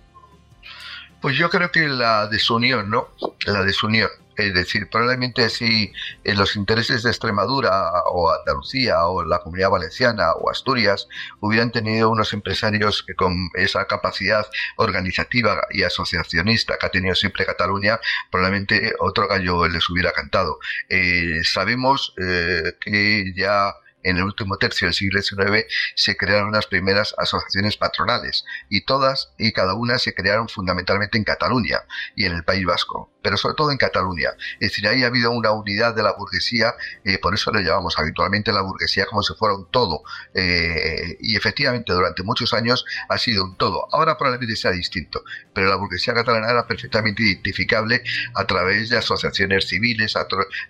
Pues 1.21 1.37
yo 1.37 1.49
creo 1.49 1.71
que 1.71 1.89
la 1.89 2.27
desunión, 2.29 2.91
¿no? 2.91 3.09
La 3.47 3.63
desunión. 3.63 4.11
Es 4.37 4.55
decir, 4.55 4.89
probablemente 4.91 5.49
si 5.49 5.93
los 6.25 6.57
intereses 6.57 7.03
de 7.03 7.11
Extremadura 7.11 7.91
o 8.07 8.31
Andalucía 8.31 9.07
o 9.07 9.25
la 9.25 9.41
Comunidad 9.41 9.71
Valenciana 9.71 10.33
o 10.33 10.51
Asturias 10.51 11.09
hubieran 11.41 11.71
tenido 11.71 12.11
unos 12.11 12.33
empresarios 12.33 13.03
que 13.03 13.15
con 13.15 13.35
esa 13.55 13.87
capacidad 13.87 14.47
organizativa 14.77 15.67
y 15.71 15.83
asociacionista 15.83 16.77
que 16.79 16.87
ha 16.87 16.91
tenido 16.91 17.15
siempre 17.15 17.47
Cataluña, 17.47 18.01
probablemente 18.31 18.93
otro 19.01 19.29
gallo 19.29 19.69
les 19.69 19.89
hubiera 19.91 20.13
cantado. 20.13 20.59
Eh, 20.89 21.41
sabemos 21.45 22.15
eh, 22.19 22.75
que 22.81 23.33
ya 23.37 23.75
en 24.05 24.19
el 24.19 24.25
último 24.25 24.57
tercio 24.59 24.87
del 24.87 24.95
siglo 24.95 25.21
XIX 25.21 25.65
se 25.97 26.17
crearon 26.17 26.53
las 26.53 26.67
primeras 26.67 27.15
asociaciones 27.19 27.77
patronales 27.77 28.45
y 28.69 28.85
todas 28.85 29.33
y 29.39 29.53
cada 29.53 29.75
una 29.75 29.99
se 29.99 30.15
crearon 30.15 30.49
fundamentalmente 30.49 31.19
en 31.19 31.25
Cataluña 31.25 31.81
y 32.15 32.27
en 32.27 32.35
el 32.35 32.45
País 32.45 32.67
Vasco, 32.67 33.11
pero 33.25 33.39
sobre 33.39 33.55
todo 33.55 33.73
en 33.73 33.79
Cataluña. 33.79 34.29
Es 34.61 34.69
decir, 34.71 34.87
ahí 34.87 35.03
ha 35.03 35.07
habido 35.07 35.31
una 35.31 35.51
unidad 35.51 35.95
de 35.97 36.03
la 36.03 36.13
burguesía, 36.13 36.75
eh, 37.05 37.19
por 37.19 37.33
eso 37.33 37.51
le 37.51 37.63
llamamos 37.63 37.99
habitualmente 37.99 38.53
la 38.53 38.61
burguesía 38.61 39.07
como 39.07 39.23
si 39.23 39.33
fuera 39.35 39.55
un 39.55 39.67
todo. 39.71 40.03
Eh, 40.35 41.17
y 41.21 41.35
efectivamente 41.35 41.95
durante 41.95 42.23
muchos 42.23 42.53
años 42.53 42.85
ha 43.09 43.17
sido 43.17 43.45
un 43.45 43.57
todo. 43.57 43.89
Ahora 43.93 44.19
probablemente 44.19 44.57
sea 44.57 44.73
distinto, 44.73 45.25
pero 45.55 45.69
la 45.69 45.77
burguesía 45.77 46.13
catalana 46.13 46.51
era 46.51 46.67
perfectamente 46.67 47.23
identificable 47.23 48.03
a 48.35 48.45
través 48.47 48.91
de 48.91 48.99
asociaciones 48.99 49.69
civiles, 49.69 50.15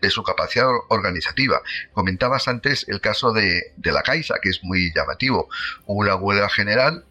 de 0.01 0.11
su 0.11 0.23
capacidad 0.23 0.69
organizativa. 0.91 1.61
Comentabas 1.93 2.47
antes 2.47 2.87
el 2.89 3.01
caso 3.01 3.33
de, 3.33 3.73
de 3.77 3.93
la 3.93 4.03
Caixa, 4.03 4.37
que 4.41 4.51
es 4.51 4.63
muy 4.63 4.93
llamativo. 4.95 5.49
Una 5.87 6.15
huelga 6.15 6.49
general 6.49 7.05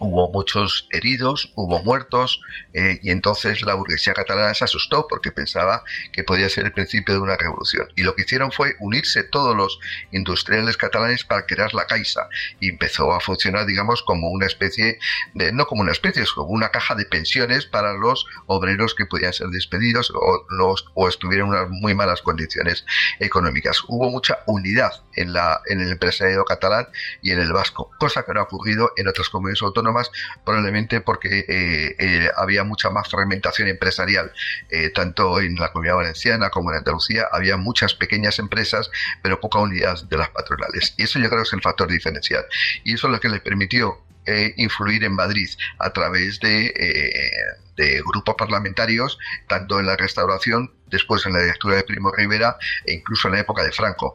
hubo 0.00 0.32
muchos 0.32 0.88
heridos, 0.90 1.52
hubo 1.54 1.82
muertos, 1.82 2.40
eh, 2.72 2.98
y 3.02 3.10
entonces 3.10 3.62
la 3.62 3.74
burguesía 3.74 4.14
catalana 4.14 4.54
se 4.54 4.64
asustó 4.64 5.06
porque 5.08 5.30
pensaba 5.30 5.84
que 6.12 6.24
podía 6.24 6.48
ser 6.48 6.64
el 6.64 6.72
principio 6.72 7.14
de 7.14 7.20
una 7.20 7.36
revolución. 7.36 7.86
Y 7.96 8.02
lo 8.02 8.14
que 8.14 8.22
hicieron 8.22 8.50
fue 8.50 8.74
unirse 8.80 9.22
todos 9.24 9.54
los 9.54 9.78
industriales 10.10 10.76
catalanes 10.76 11.24
para 11.24 11.46
crear 11.46 11.74
la 11.74 11.86
Caixa, 11.86 12.28
y 12.60 12.70
empezó 12.70 13.12
a 13.12 13.20
funcionar, 13.20 13.66
digamos, 13.66 14.02
como 14.02 14.30
una 14.30 14.46
especie 14.46 14.98
de, 15.34 15.52
no 15.52 15.66
como 15.66 15.82
una 15.82 15.92
especie, 15.92 16.22
es 16.22 16.32
como 16.32 16.48
una 16.48 16.70
caja 16.70 16.94
de 16.94 17.04
pensiones 17.04 17.66
para 17.66 17.92
los 17.92 18.26
obreros 18.46 18.94
que 18.94 19.06
podían 19.06 19.34
ser 19.34 19.48
despedidos 19.48 20.10
o, 20.14 20.46
los, 20.48 20.86
o 20.94 21.08
estuvieran 21.08 21.48
en 21.48 21.52
unas 21.52 21.68
muy 21.68 21.94
malas 21.94 22.22
condiciones 22.22 22.86
económicas. 23.18 23.82
Hubo 23.86 24.10
mucha 24.10 24.38
unidad 24.46 24.92
en, 25.14 25.34
la, 25.34 25.60
en 25.66 25.80
el 25.80 25.92
empresariado 25.92 26.44
catalán 26.44 26.88
y 27.20 27.32
en 27.32 27.40
el 27.40 27.52
vasco, 27.52 27.90
cosa 27.98 28.22
que 28.22 28.32
no 28.32 28.40
ha 28.40 28.44
ocurrido 28.44 28.92
en 28.96 29.06
otras 29.06 29.28
comunidades 29.28 29.62
autónomas 29.62 29.89
más 29.92 30.10
probablemente 30.44 31.00
porque 31.00 31.44
eh, 31.48 31.96
eh, 31.98 32.30
había 32.36 32.64
mucha 32.64 32.90
más 32.90 33.08
fragmentación 33.08 33.68
empresarial, 33.68 34.32
eh, 34.70 34.90
tanto 34.90 35.40
en 35.40 35.56
la 35.56 35.72
comunidad 35.72 35.96
valenciana 35.96 36.50
como 36.50 36.70
en 36.70 36.78
Andalucía, 36.78 37.26
había 37.32 37.56
muchas 37.56 37.94
pequeñas 37.94 38.38
empresas, 38.38 38.90
pero 39.22 39.40
poca 39.40 39.58
unidad 39.58 40.02
de 40.08 40.16
las 40.16 40.30
patronales. 40.30 40.94
Y 40.96 41.04
eso 41.04 41.18
yo 41.18 41.28
creo 41.28 41.42
que 41.42 41.48
es 41.48 41.52
el 41.52 41.62
factor 41.62 41.88
diferencial. 41.90 42.44
Y 42.84 42.94
eso 42.94 43.06
es 43.06 43.12
lo 43.12 43.20
que 43.20 43.28
le 43.28 43.40
permitió 43.40 44.04
influir 44.56 45.02
en 45.02 45.14
Madrid 45.14 45.48
a 45.78 45.90
través 45.92 46.38
de 46.38 46.72
grupos 48.06 48.36
parlamentarios, 48.38 49.18
tanto 49.48 49.80
en 49.80 49.86
la 49.86 49.96
restauración 49.96 50.72
después 50.90 51.24
en 51.26 51.32
la 51.32 51.40
directura 51.40 51.76
de 51.76 51.84
Primo 51.84 52.12
Rivera 52.12 52.56
e 52.84 52.94
incluso 52.94 53.28
en 53.28 53.34
la 53.34 53.40
época 53.40 53.62
de 53.62 53.72
Franco. 53.72 54.14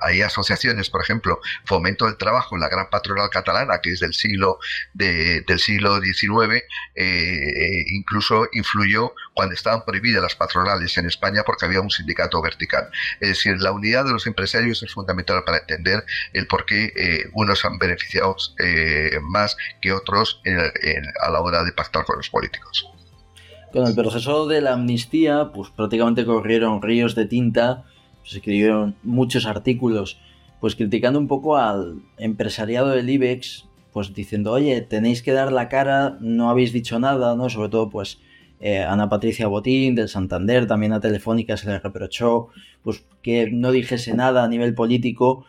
hay 0.00 0.22
asociaciones, 0.22 0.90
por 0.90 1.02
ejemplo, 1.02 1.40
Fomento 1.64 2.06
del 2.06 2.16
Trabajo, 2.16 2.56
la 2.56 2.68
gran 2.68 2.88
patronal 2.90 3.30
catalana, 3.30 3.80
que 3.80 3.92
es 3.92 4.00
del 4.00 4.14
siglo, 4.14 4.58
del 4.94 5.58
siglo 5.58 6.00
XIX, 6.00 6.62
eh, 6.94 7.84
incluso 7.88 8.48
influyó 8.52 9.14
cuando 9.34 9.54
estaban 9.54 9.84
prohibidas 9.84 10.22
las 10.22 10.34
patronales 10.34 10.96
en 10.98 11.06
España 11.06 11.42
porque 11.44 11.66
había 11.66 11.80
un 11.80 11.90
sindicato 11.90 12.40
vertical. 12.42 12.90
Es 13.20 13.28
decir, 13.28 13.60
la 13.60 13.72
unidad 13.72 14.04
de 14.04 14.12
los 14.12 14.26
empresarios 14.26 14.82
es 14.82 14.92
fundamental 14.92 15.42
para 15.44 15.58
entender 15.58 16.04
el 16.32 16.46
por 16.46 16.66
qué 16.66 16.92
eh, 16.96 17.28
unos 17.32 17.64
han 17.64 17.78
beneficiado 17.78 18.36
eh, 18.58 19.18
más 19.22 19.56
que 19.80 19.92
otros 19.92 20.42
a 21.20 21.30
la 21.30 21.40
hora 21.40 21.64
de 21.64 21.72
pactar 21.72 22.04
con 22.04 22.16
los 22.16 22.30
políticos. 22.30 22.95
Con 23.76 23.86
el 23.86 23.94
proceso 23.94 24.46
de 24.46 24.62
la 24.62 24.72
amnistía, 24.72 25.50
pues 25.52 25.68
prácticamente 25.68 26.24
corrieron 26.24 26.80
ríos 26.80 27.14
de 27.14 27.26
tinta, 27.26 27.84
se 28.22 28.38
escribieron 28.38 28.96
muchos 29.02 29.44
artículos, 29.44 30.18
pues 30.62 30.76
criticando 30.76 31.18
un 31.18 31.28
poco 31.28 31.58
al 31.58 32.00
empresariado 32.16 32.88
del 32.88 33.10
IBEX, 33.10 33.68
pues 33.92 34.14
diciendo, 34.14 34.52
oye, 34.52 34.80
tenéis 34.80 35.22
que 35.22 35.32
dar 35.32 35.52
la 35.52 35.68
cara, 35.68 36.16
no 36.22 36.48
habéis 36.48 36.72
dicho 36.72 36.98
nada, 36.98 37.36
¿no? 37.36 37.50
Sobre 37.50 37.68
todo, 37.68 37.90
pues, 37.90 38.18
eh, 38.60 38.78
Ana 38.78 39.10
Patricia 39.10 39.46
Botín 39.46 39.94
del 39.94 40.08
Santander, 40.08 40.66
también 40.66 40.94
a 40.94 41.00
Telefónica 41.00 41.58
se 41.58 41.68
le 41.68 41.78
reprochó, 41.78 42.48
pues, 42.82 43.04
que 43.20 43.50
no 43.50 43.72
dijese 43.72 44.14
nada 44.14 44.42
a 44.42 44.48
nivel 44.48 44.72
político. 44.74 45.44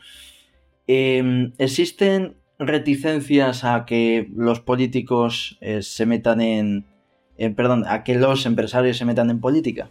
Em, 0.86 1.54
¿Existen 1.60 2.36
reticencias 2.60 3.64
a 3.64 3.86
que 3.86 4.30
los 4.36 4.60
políticos 4.60 5.58
eh, 5.62 5.82
se 5.82 6.06
metan 6.06 6.42
en, 6.42 6.86
eh, 7.38 7.50
perdón, 7.50 7.86
a 7.88 8.04
que 8.04 8.16
los 8.16 8.46
empresarios 8.46 8.98
se 8.98 9.06
metan 9.06 9.30
en 9.30 9.40
política? 9.40 9.90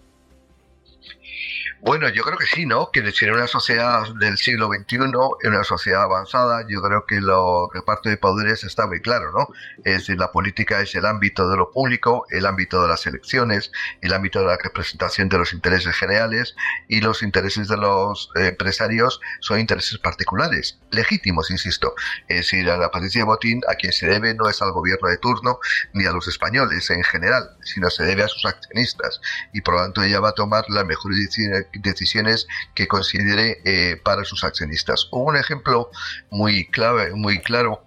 Bueno, 1.82 2.08
yo 2.08 2.22
creo 2.22 2.38
que 2.38 2.46
sí, 2.46 2.64
¿no? 2.64 2.90
Que 2.90 3.00
en 3.00 3.30
una 3.32 3.46
sociedad 3.46 4.02
del 4.18 4.38
siglo 4.38 4.68
XXI, 4.68 4.96
en 5.42 5.52
una 5.52 5.62
sociedad 5.62 6.02
avanzada, 6.02 6.64
yo 6.68 6.80
creo 6.80 7.04
que 7.04 7.20
lo 7.20 7.68
reparto 7.72 8.08
de 8.08 8.16
poderes 8.16 8.64
está 8.64 8.86
muy 8.86 9.00
claro, 9.00 9.30
¿no? 9.30 9.48
Es 9.84 9.98
decir, 9.98 10.18
la 10.18 10.32
política 10.32 10.80
es 10.80 10.94
el 10.94 11.04
ámbito 11.04 11.48
de 11.48 11.56
lo 11.58 11.70
público, 11.70 12.26
el 12.30 12.46
ámbito 12.46 12.80
de 12.80 12.88
las 12.88 13.06
elecciones, 13.06 13.72
el 14.00 14.14
ámbito 14.14 14.40
de 14.40 14.46
la 14.46 14.56
representación 14.56 15.28
de 15.28 15.38
los 15.38 15.52
intereses 15.52 15.94
generales 15.94 16.56
y 16.88 17.02
los 17.02 17.22
intereses 17.22 17.68
de 17.68 17.76
los 17.76 18.30
empresarios 18.36 19.20
son 19.40 19.60
intereses 19.60 19.98
particulares, 19.98 20.78
legítimos, 20.90 21.50
insisto. 21.50 21.94
Es 22.26 22.36
decir, 22.38 22.70
a 22.70 22.78
la 22.78 22.90
Patricia 22.90 23.24
Botín 23.26 23.60
a 23.68 23.74
quien 23.74 23.92
se 23.92 24.06
debe 24.06 24.34
no 24.34 24.48
es 24.48 24.62
al 24.62 24.72
gobierno 24.72 25.08
de 25.08 25.18
turno 25.18 25.58
ni 25.92 26.06
a 26.06 26.12
los 26.12 26.26
españoles 26.26 26.88
en 26.88 27.04
general, 27.04 27.50
sino 27.62 27.90
se 27.90 28.04
debe 28.04 28.22
a 28.22 28.28
sus 28.28 28.46
accionistas 28.46 29.20
y 29.52 29.60
por 29.60 29.74
lo 29.74 29.82
tanto 29.82 30.02
ella 30.02 30.20
va 30.20 30.30
a 30.30 30.34
tomar 30.34 30.64
la 30.68 30.82
mejor 30.82 31.14
decisión 31.14 31.65
decisiones 31.74 32.46
que 32.74 32.88
considere 32.88 33.60
eh, 33.64 33.96
para 34.02 34.24
sus 34.24 34.44
accionistas. 34.44 35.08
un 35.12 35.36
ejemplo 35.36 35.90
muy 36.30 36.66
clave, 36.66 37.12
muy 37.14 37.40
claro 37.40 37.82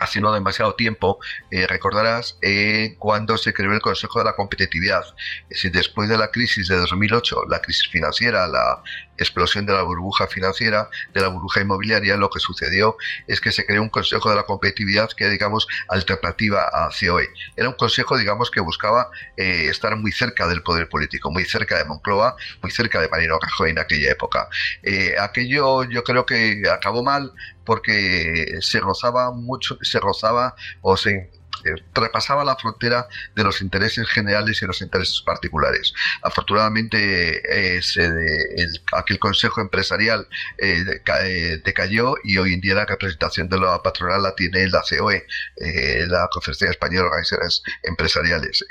hace 0.00 0.20
no 0.20 0.32
demasiado 0.32 0.74
tiempo, 0.74 1.18
eh, 1.50 1.66
recordarás 1.66 2.38
eh, 2.40 2.96
cuando 2.98 3.36
se 3.36 3.52
creó 3.52 3.72
el 3.72 3.82
Consejo 3.82 4.18
de 4.18 4.24
la 4.24 4.32
Competitividad. 4.34 5.04
Es 5.50 5.58
decir, 5.58 5.72
después 5.72 6.08
de 6.08 6.16
la 6.16 6.30
crisis 6.30 6.68
de 6.68 6.76
2008, 6.76 7.44
la 7.48 7.60
crisis 7.60 7.86
financiera, 7.88 8.48
la 8.48 8.82
explosión 9.24 9.66
de 9.66 9.72
la 9.72 9.82
burbuja 9.82 10.26
financiera, 10.26 10.88
de 11.14 11.20
la 11.20 11.28
burbuja 11.28 11.60
inmobiliaria, 11.60 12.16
lo 12.16 12.30
que 12.30 12.40
sucedió 12.40 12.96
es 13.26 13.40
que 13.40 13.52
se 13.52 13.64
creó 13.66 13.82
un 13.82 13.88
Consejo 13.88 14.30
de 14.30 14.36
la 14.36 14.44
Competitividad 14.44 15.10
que 15.10 15.28
digamos, 15.28 15.66
alternativa 15.88 16.68
a 16.72 16.90
COE. 16.90 17.28
Era 17.56 17.68
un 17.68 17.74
consejo, 17.74 18.16
digamos, 18.18 18.50
que 18.50 18.60
buscaba 18.60 19.10
eh, 19.36 19.66
estar 19.68 19.96
muy 19.96 20.12
cerca 20.12 20.46
del 20.46 20.62
poder 20.62 20.88
político, 20.88 21.30
muy 21.30 21.44
cerca 21.44 21.78
de 21.78 21.84
Moncloa, 21.84 22.36
muy 22.62 22.70
cerca 22.70 23.00
de 23.00 23.08
Marino 23.08 23.38
Rajoy 23.38 23.70
en 23.70 23.78
aquella 23.78 24.10
época. 24.10 24.48
aquello 25.20 25.84
yo 25.84 26.02
creo 26.04 26.26
que 26.26 26.62
acabó 26.70 27.02
mal 27.02 27.32
porque 27.64 28.58
se 28.60 28.80
rozaba 28.80 29.30
mucho, 29.32 29.78
se 29.82 30.00
rozaba 30.00 30.54
o 30.80 30.96
se 30.96 31.30
repasaba 31.94 32.44
la 32.44 32.56
frontera 32.56 33.08
de 33.34 33.44
los 33.44 33.60
intereses 33.60 34.08
generales 34.08 34.62
y 34.62 34.66
los 34.66 34.80
intereses 34.80 35.22
particulares. 35.24 35.92
Afortunadamente, 36.22 37.78
eh, 37.78 37.80
aquel 38.92 39.18
consejo 39.18 39.60
empresarial 39.60 40.28
eh, 40.58 40.84
eh, 41.24 41.60
decayó 41.64 42.14
y 42.24 42.38
hoy 42.38 42.54
en 42.54 42.60
día 42.60 42.74
la 42.74 42.86
representación 42.86 43.48
de 43.48 43.58
la 43.58 43.82
patronal 43.82 44.22
la 44.22 44.34
tiene 44.34 44.68
la 44.68 44.82
COE, 44.82 45.26
la 46.08 46.28
Conferencia 46.32 46.70
Española 46.70 47.02
de 47.02 47.08
Organizaciones 47.08 47.62
Empresariales. 47.82 48.64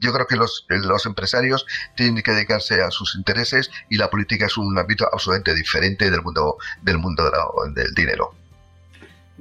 yo 0.00 0.12
creo 0.12 0.26
que 0.26 0.36
los, 0.36 0.66
los 0.68 1.06
empresarios 1.06 1.66
tienen 1.96 2.22
que 2.22 2.32
dedicarse 2.32 2.80
a 2.82 2.90
sus 2.90 3.14
intereses 3.16 3.70
y 3.88 3.96
la 3.96 4.10
política 4.10 4.46
es 4.46 4.56
un 4.56 4.78
ámbito 4.78 5.08
absolutamente 5.12 5.54
diferente 5.54 6.10
del 6.10 6.22
mundo 6.22 6.56
del 6.82 6.98
mundo 6.98 7.30
del 7.74 7.94
dinero 7.94 8.34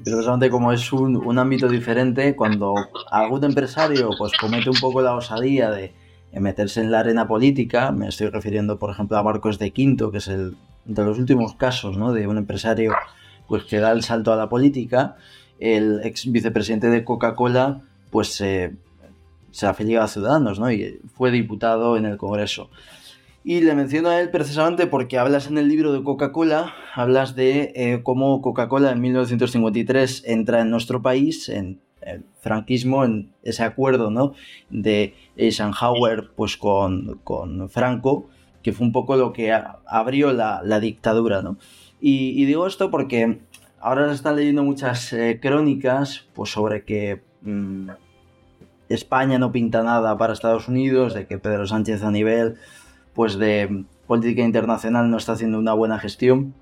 precisamente 0.03 0.49
como 0.49 0.71
es 0.71 0.91
un, 0.93 1.39
ámbito 1.39 1.67
diferente, 1.67 2.36
cuando 2.36 2.75
algún 3.12 3.43
empresario 3.43 4.10
pues 4.17 4.33
comete 4.39 4.69
un 4.69 4.79
poco 4.79 5.01
la 5.01 5.15
osadía 5.15 5.71
de, 5.71 5.93
meterse 6.33 6.81
en 6.81 6.91
la 6.91 6.99
arena 6.99 7.27
política, 7.27 7.91
me 7.91 8.07
estoy 8.07 8.29
refiriendo 8.29 8.77
por 8.77 8.91
ejemplo 8.91 9.17
a 9.17 9.23
Marcos 9.23 9.57
de 9.57 9.71
Quinto, 9.71 10.12
que 10.12 10.19
es 10.19 10.27
el 10.27 10.55
de 10.86 11.03
los 11.03 11.17
últimos 11.17 11.55
casos 11.55 11.97
¿no? 11.97 12.13
de 12.13 12.27
un 12.27 12.38
empresario 12.38 12.93
pues 13.47 13.63
que 13.63 13.79
da 13.79 13.91
el 13.91 14.03
salto 14.03 14.31
a 14.31 14.36
la 14.36 14.47
política, 14.47 15.15
el 15.60 16.01
ex 16.03 16.31
vicepresidente 16.31 16.89
de 16.89 17.03
Coca-Cola 17.03 17.81
pues 18.12 18.33
se 18.33 18.77
afilió 19.65 20.03
a 20.03 20.07
Ciudadanos 20.07 20.60
¿no? 20.60 20.71
y 20.71 20.99
fue 21.15 21.31
diputado 21.31 21.97
en 21.97 22.05
el 22.05 22.17
Congreso. 22.17 22.69
Y 23.43 23.62
le 23.62 23.76
menciono 23.76 24.10
a 24.10 24.19
él 24.19 24.30
precisamente 24.30 24.88
porque 24.88 25.17
hablas 25.17 25.47
en 25.47 25.58
el 25.58 25.69
libro 25.69 25.93
de 25.93 26.04
Coca-Cola, 26.04 26.73
hablas 26.93 27.36
de 27.36 27.71
eh, 27.76 28.02
cómo 28.04 28.41
Coca-Cola 28.41 28.91
en 28.91 29.00
1953 29.00 30.23
entra 30.26 30.62
en 30.62 30.69
nuestro 30.69 31.02
país, 31.02 31.47
en, 31.47 31.80
el 32.02 32.23
franquismo, 32.39 33.04
en 33.04 33.32
ese 33.43 33.63
acuerdo 33.63 34.10
¿no? 34.10 34.34
de 34.69 35.13
Eisenhower 35.36 36.32
pues, 36.36 36.58
con, 36.58 37.19
con 37.23 37.69
Franco, 37.69 38.28
que 38.63 38.73
fue 38.73 38.86
un 38.86 38.91
poco 38.91 39.15
lo 39.15 39.34
que 39.34 39.54
abrió 39.86 40.34
la, 40.34 40.80
dictadura. 40.80 41.41
¿no? 41.41 41.58
Y, 42.00 42.45
digo 42.45 42.67
esto 42.67 42.91
porque 42.91 43.39
ahora 43.80 44.08
se 44.10 44.15
están 44.15 44.36
leyendo 44.36 44.63
muchas 44.63 45.13
eh, 45.13 45.39
crónicas 45.41 46.28
pues, 46.34 46.52
sobre 46.52 46.84
que 46.84 47.21
mm, 47.41 47.89
España 48.89 49.38
no 49.38 49.52
pinta 49.52 49.84
nada 49.84 50.17
para 50.17 50.34
Estados 50.34 50.67
Unidos, 50.67 51.13
de 51.13 51.28
que 51.28 51.38
Pedro 51.38 51.67
Sánchez 51.67 52.04
a 52.04 52.12
nivel 52.12 52.56
pues, 53.17 53.39
de 53.39 53.84
política 54.06 54.43
internacional 54.43 55.10
no 55.10 55.17
está 55.17 55.32
haciendo 55.32 55.58
una 55.58 55.73
buena 55.73 55.97
gestión. 55.97 56.53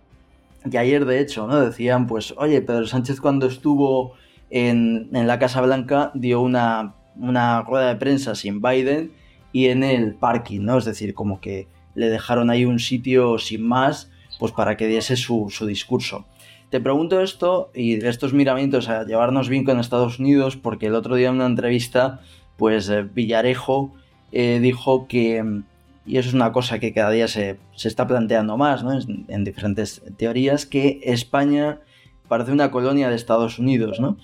Y 0.71 0.77
ayer, 0.77 1.03
de 1.03 1.19
hecho, 1.19 1.47
¿no? 1.47 1.59
decían, 1.59 2.07
pues, 2.07 2.33
oye, 2.37 2.61
Pedro 2.61 2.87
Sánchez 2.87 3.19
cuando 3.19 3.45
estuvo 3.45 4.13
en, 4.49 5.09
la 5.11 5.37
Casa 5.37 5.59
Blanca 5.59 6.11
dio 6.13 6.39
una, 6.39 6.95
una, 7.17 7.61
rueda 7.63 7.89
de 7.89 7.97
prensa 7.97 8.35
sin 8.35 8.61
Biden 8.61 9.11
y 9.51 9.65
en 9.65 9.83
el 9.83 10.15
parking, 10.15 10.61
¿no? 10.61 10.77
Es 10.77 10.85
decir, 10.85 11.13
como 11.13 11.41
que 11.41 11.67
le 11.93 12.09
dejaron 12.09 12.49
ahí 12.49 12.63
un 12.63 12.79
sitio 12.79 13.37
sin 13.37 13.67
más, 13.67 14.09
pues 14.39 14.53
para 14.53 14.77
que 14.77 14.87
diese 14.87 15.17
su, 15.17 15.51
discurso. 15.67 16.25
Te 16.69 16.79
pregunto 16.79 17.19
esto 17.19 17.69
y 17.75 17.97
de 17.97 18.07
estos 18.07 18.33
miramientos 18.33 18.87
a 18.87 19.03
llevarnos 19.03 19.49
bien 19.49 19.65
con 19.65 19.77
Estados 19.77 20.19
Unidos, 20.19 20.55
porque 20.55 20.85
el 20.87 20.95
otro 20.95 21.15
día 21.15 21.27
en 21.27 21.35
una 21.35 21.47
entrevista, 21.47 22.21
pues 22.55 22.87
eh, 22.87 23.03
Villarejo 23.03 23.93
eh, 24.31 24.59
dijo 24.61 25.05
que 25.09 25.63
y 26.05 26.17
eso 26.17 26.29
es 26.29 26.35
una 26.35 26.51
cosa 26.51 26.79
que 26.79 26.93
cada 26.93 27.11
día 27.11 27.27
se, 27.27 27.57
está 27.75 28.07
planteando 28.07 28.57
más 28.57 28.83
¿no? 28.83 28.91
en, 29.27 29.43
diferentes 29.43 30.03
teorías, 30.17 30.65
que 30.65 30.99
España 31.03 31.79
parece 32.27 32.51
una 32.51 32.71
colonia 32.71 33.09
de 33.09 33.15
Estados 33.15 33.57
Unidos. 33.59 33.99
¿no? 33.99 34.17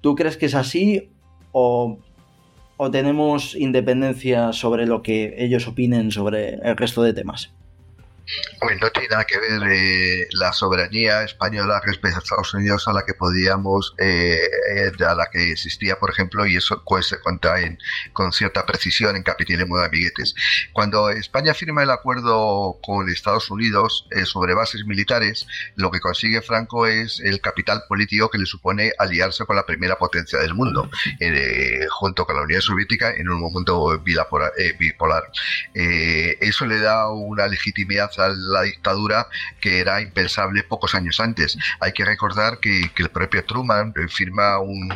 ¿Tú 0.00 0.14
crees 0.14 0.36
que 0.36 0.46
es 0.46 0.54
así 0.54 1.10
o, 1.52 1.98
o 2.76 2.90
tenemos 2.90 3.56
independencia 3.56 4.52
sobre 4.52 4.86
lo 4.86 5.02
que 5.02 5.34
ellos 5.38 5.66
opinen 5.66 6.10
sobre 6.10 6.54
el 6.54 6.76
resto 6.76 7.02
de 7.02 7.14
temas? 7.14 7.52
No 8.80 8.90
tiene 8.90 9.08
nada 9.08 9.24
que 9.24 9.38
ver 9.38 9.62
eh, 9.70 10.28
la 10.32 10.52
soberanía 10.52 11.22
española 11.22 11.80
respecto 11.84 12.18
a 12.18 12.22
Estados 12.22 12.54
Unidos 12.54 12.88
a 12.88 12.92
la 12.92 13.04
que 13.04 13.14
podíamos, 13.14 13.94
eh, 13.98 14.38
eh, 14.74 15.04
a 15.06 15.14
la 15.14 15.26
que 15.30 15.52
existía, 15.52 15.98
por 15.98 16.10
ejemplo, 16.10 16.46
y 16.46 16.56
eso 16.56 16.82
pues, 16.86 17.06
se 17.06 17.20
cuenta 17.20 17.54
con 18.12 18.32
cierta 18.32 18.64
precisión 18.64 19.16
en 19.16 19.22
Capitalismo 19.22 19.78
de 19.78 19.86
Amiguetes. 19.86 20.34
Cuando 20.72 21.10
España 21.10 21.54
firma 21.54 21.82
el 21.82 21.90
acuerdo 21.90 22.78
con 22.82 23.08
Estados 23.08 23.50
Unidos 23.50 24.08
sobre 24.24 24.54
bases 24.54 24.84
militares, 24.86 25.46
lo 25.76 25.90
que 25.90 26.00
consigue 26.00 26.40
Franco 26.42 26.86
es 26.86 27.20
el 27.20 27.40
capital 27.40 27.82
político 27.88 28.30
que 28.30 28.38
le 28.38 28.46
supone 28.46 28.92
aliarse 28.98 29.44
con 29.44 29.56
la 29.56 29.66
primera 29.66 29.96
potencia 29.96 30.38
del 30.38 30.54
mundo, 30.54 30.90
junto 31.90 32.24
con 32.24 32.36
la 32.36 32.42
Unión 32.42 32.62
Soviética 32.62 33.12
en 33.14 33.28
un 33.28 33.40
momento 33.40 33.98
bipolar. 33.98 35.30
eso 35.74 36.66
le 36.66 36.78
da 36.80 37.10
una 37.10 37.46
legitimidad 37.46 38.10
la 38.16 38.62
dictadura 38.62 39.26
que 39.60 39.80
era 39.80 40.00
impensable 40.00 40.62
pocos 40.62 40.94
años 40.94 41.20
antes. 41.20 41.56
Hay 41.80 41.92
que 41.92 42.04
recordar 42.04 42.58
que, 42.60 42.90
el 42.96 43.10
propio 43.10 43.44
Truman 43.44 43.92
firma 44.08 44.58
un 44.60 44.88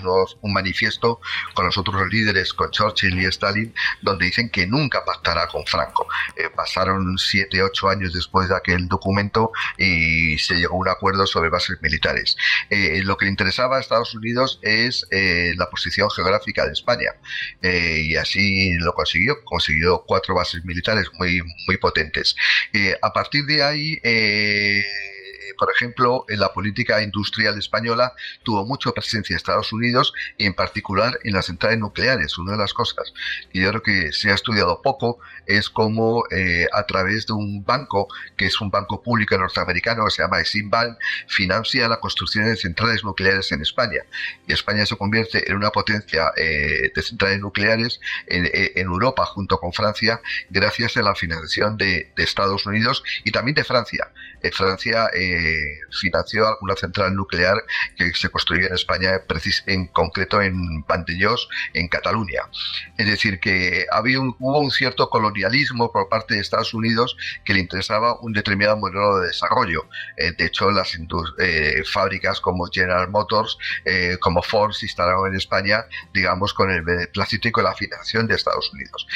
manifiesto 0.53 1.21
con 1.55 1.67
los 1.67 1.77
otros 1.77 2.09
líderes, 2.11 2.55
con 2.55 2.71
Churchill 2.71 3.21
y 3.21 3.27
Stalin, 3.27 3.75
donde 4.03 4.27
dicen 4.27 4.51
que 4.51 4.67
nunca 4.67 5.05
pactará 5.05 5.47
con 5.49 5.65
Franco. 5.67 6.07
Eh, 6.37 6.51
pasaron 6.55 7.19
siete, 7.19 7.63
ocho 7.63 7.89
años 7.89 8.13
después 8.13 8.49
de 8.49 8.57
aquel 8.57 8.89
documento 8.89 9.53
y 9.77 10.39
se 10.39 10.55
llegó 10.55 10.77
a 10.77 10.79
un 10.79 10.89
acuerdo 10.89 11.27
sobre 11.27 11.49
bases 11.49 11.79
militares. 11.83 12.37
Eh, 12.71 13.03
lo 13.05 13.17
que 13.17 13.27
interesaba 13.27 13.77
a 13.77 13.81
Estados 13.81 14.15
Unidos 14.15 14.59
es 14.63 15.07
eh, 15.11 15.55
la 15.57 15.69
posición 15.71 16.11
geográfica 16.11 16.67
de 16.67 16.73
España 16.73 17.13
y 17.63 18.17
así 18.17 18.75
lo 18.79 18.93
consiguió. 18.93 19.45
Consiguió 19.45 20.05
cuatro 20.07 20.35
bases 20.35 20.65
militares 20.65 21.09
muy, 21.19 21.41
muy 21.67 21.77
potentes 21.77 22.37
a 23.03 23.08
partir 23.13 23.45
de 23.45 23.63
ahí, 23.63 23.99
eh, 24.03 24.83
por 25.59 25.71
ejemplo, 25.73 26.25
en 26.29 26.41
la 26.41 26.53
política 26.53 27.03
industrial 27.03 27.59
española 27.59 28.13
tuvo 28.43 28.65
mucha 28.65 28.93
presencia 28.93 29.37
Estados 29.37 29.73
Unidos 29.73 30.13
y 30.37 30.47
en 30.47 30.55
particular 30.55 31.19
en 31.25 31.35
las 31.35 31.47
centrales 31.47 31.79
nucleares. 31.79 32.39
Una 32.39 32.53
de 32.53 32.59
las 32.59 32.73
cosas 32.73 33.13
que 33.53 33.61
yo 33.61 33.69
creo 33.71 33.83
que 33.83 34.13
se 34.13 34.31
ha 34.31 34.35
estudiado 34.35 34.81
poco 34.83 35.19
es 35.47 35.69
cómo 35.71 36.25
eh, 36.31 36.67
a 36.73 36.85
través 36.85 37.27
de 37.27 37.33
un 37.33 37.65
banco, 37.65 38.09
que 38.37 38.47
es 38.47 38.61
un 38.61 38.71
banco 38.71 39.03
público 39.03 39.37
norteamericano 39.37 40.05
que 40.05 40.11
se 40.11 40.23
llama 40.23 40.41
Eximbank, 40.41 40.99
financia 41.27 41.89
la 41.89 42.01
construcción 42.01 42.47
de 42.47 42.57
centrales 42.57 43.03
nucleares 43.05 43.51
en 43.53 43.63
España. 43.63 44.03
España 44.47 44.87
se 44.87 44.97
convierte 44.97 45.51
en 45.51 45.57
una 45.57 45.71
potencia 45.71 46.33
eh, 46.37 46.91
de 46.95 47.03
centrales 47.03 47.41
nucleares 47.41 48.01
en, 48.27 48.49
Europa 48.79 49.25
junto 49.27 49.59
con 49.59 49.73
Francia 49.73 50.21
gracias 50.51 50.97
a 50.97 51.03
la 51.03 51.15
financiación 51.15 51.77
de, 51.77 52.13
Estados 52.17 52.67
Unidos 52.67 53.03
y 53.25 53.31
también 53.31 53.55
de 53.55 53.65
Francia. 53.65 54.11
Eh, 54.43 54.51
Francia 54.53 55.09
financió 56.01 56.47
alguna 56.47 56.77
central 56.77 57.15
nuclear 57.15 57.57
que 57.97 58.13
se 58.15 58.29
construyó 58.29 58.67
en 58.67 58.75
España, 58.75 59.23
en 59.67 59.87
concreto 59.89 60.43
en 60.43 60.83
Pantellós, 60.85 61.49
en 61.75 61.89
Cataluña. 61.89 62.43
Es 62.97 63.07
decir, 63.07 63.41
que 63.41 63.87
había 63.91 64.19
hubo 64.21 64.61
un 64.61 64.71
cierto 64.71 65.09
colonialismo 65.11 65.93
por 65.93 66.09
parte 66.09 66.35
de 66.35 66.41
Estados 66.41 66.75
Unidos 66.75 67.17
que 67.45 67.55
le 67.55 67.61
interesaba 67.61 68.19
un 68.21 68.33
determinado 68.33 68.77
modelo 68.77 69.19
de 69.19 69.29
desarrollo. 69.29 69.89
Eh, 70.17 70.33
de 70.37 70.47
hecho, 70.47 70.71
las 70.71 70.97
eh, 71.39 71.83
fábricas 71.85 72.41
como 72.41 72.67
General 72.67 73.09
Motors, 73.09 73.59
eh, 73.85 74.17
como 74.21 74.43
Ford, 74.43 74.73
se 74.73 74.87
instalaron 74.87 75.29
en 75.29 75.37
España, 75.37 75.85
digamos, 76.13 76.55
con 76.55 76.71
el 76.71 76.83
beneplácito 76.83 77.49
y 77.49 77.53
con 77.53 77.65
la 77.65 77.75
financiación 77.75 78.27
de 78.27 78.35
Estados 78.35 78.73
Unidos. 78.73 79.07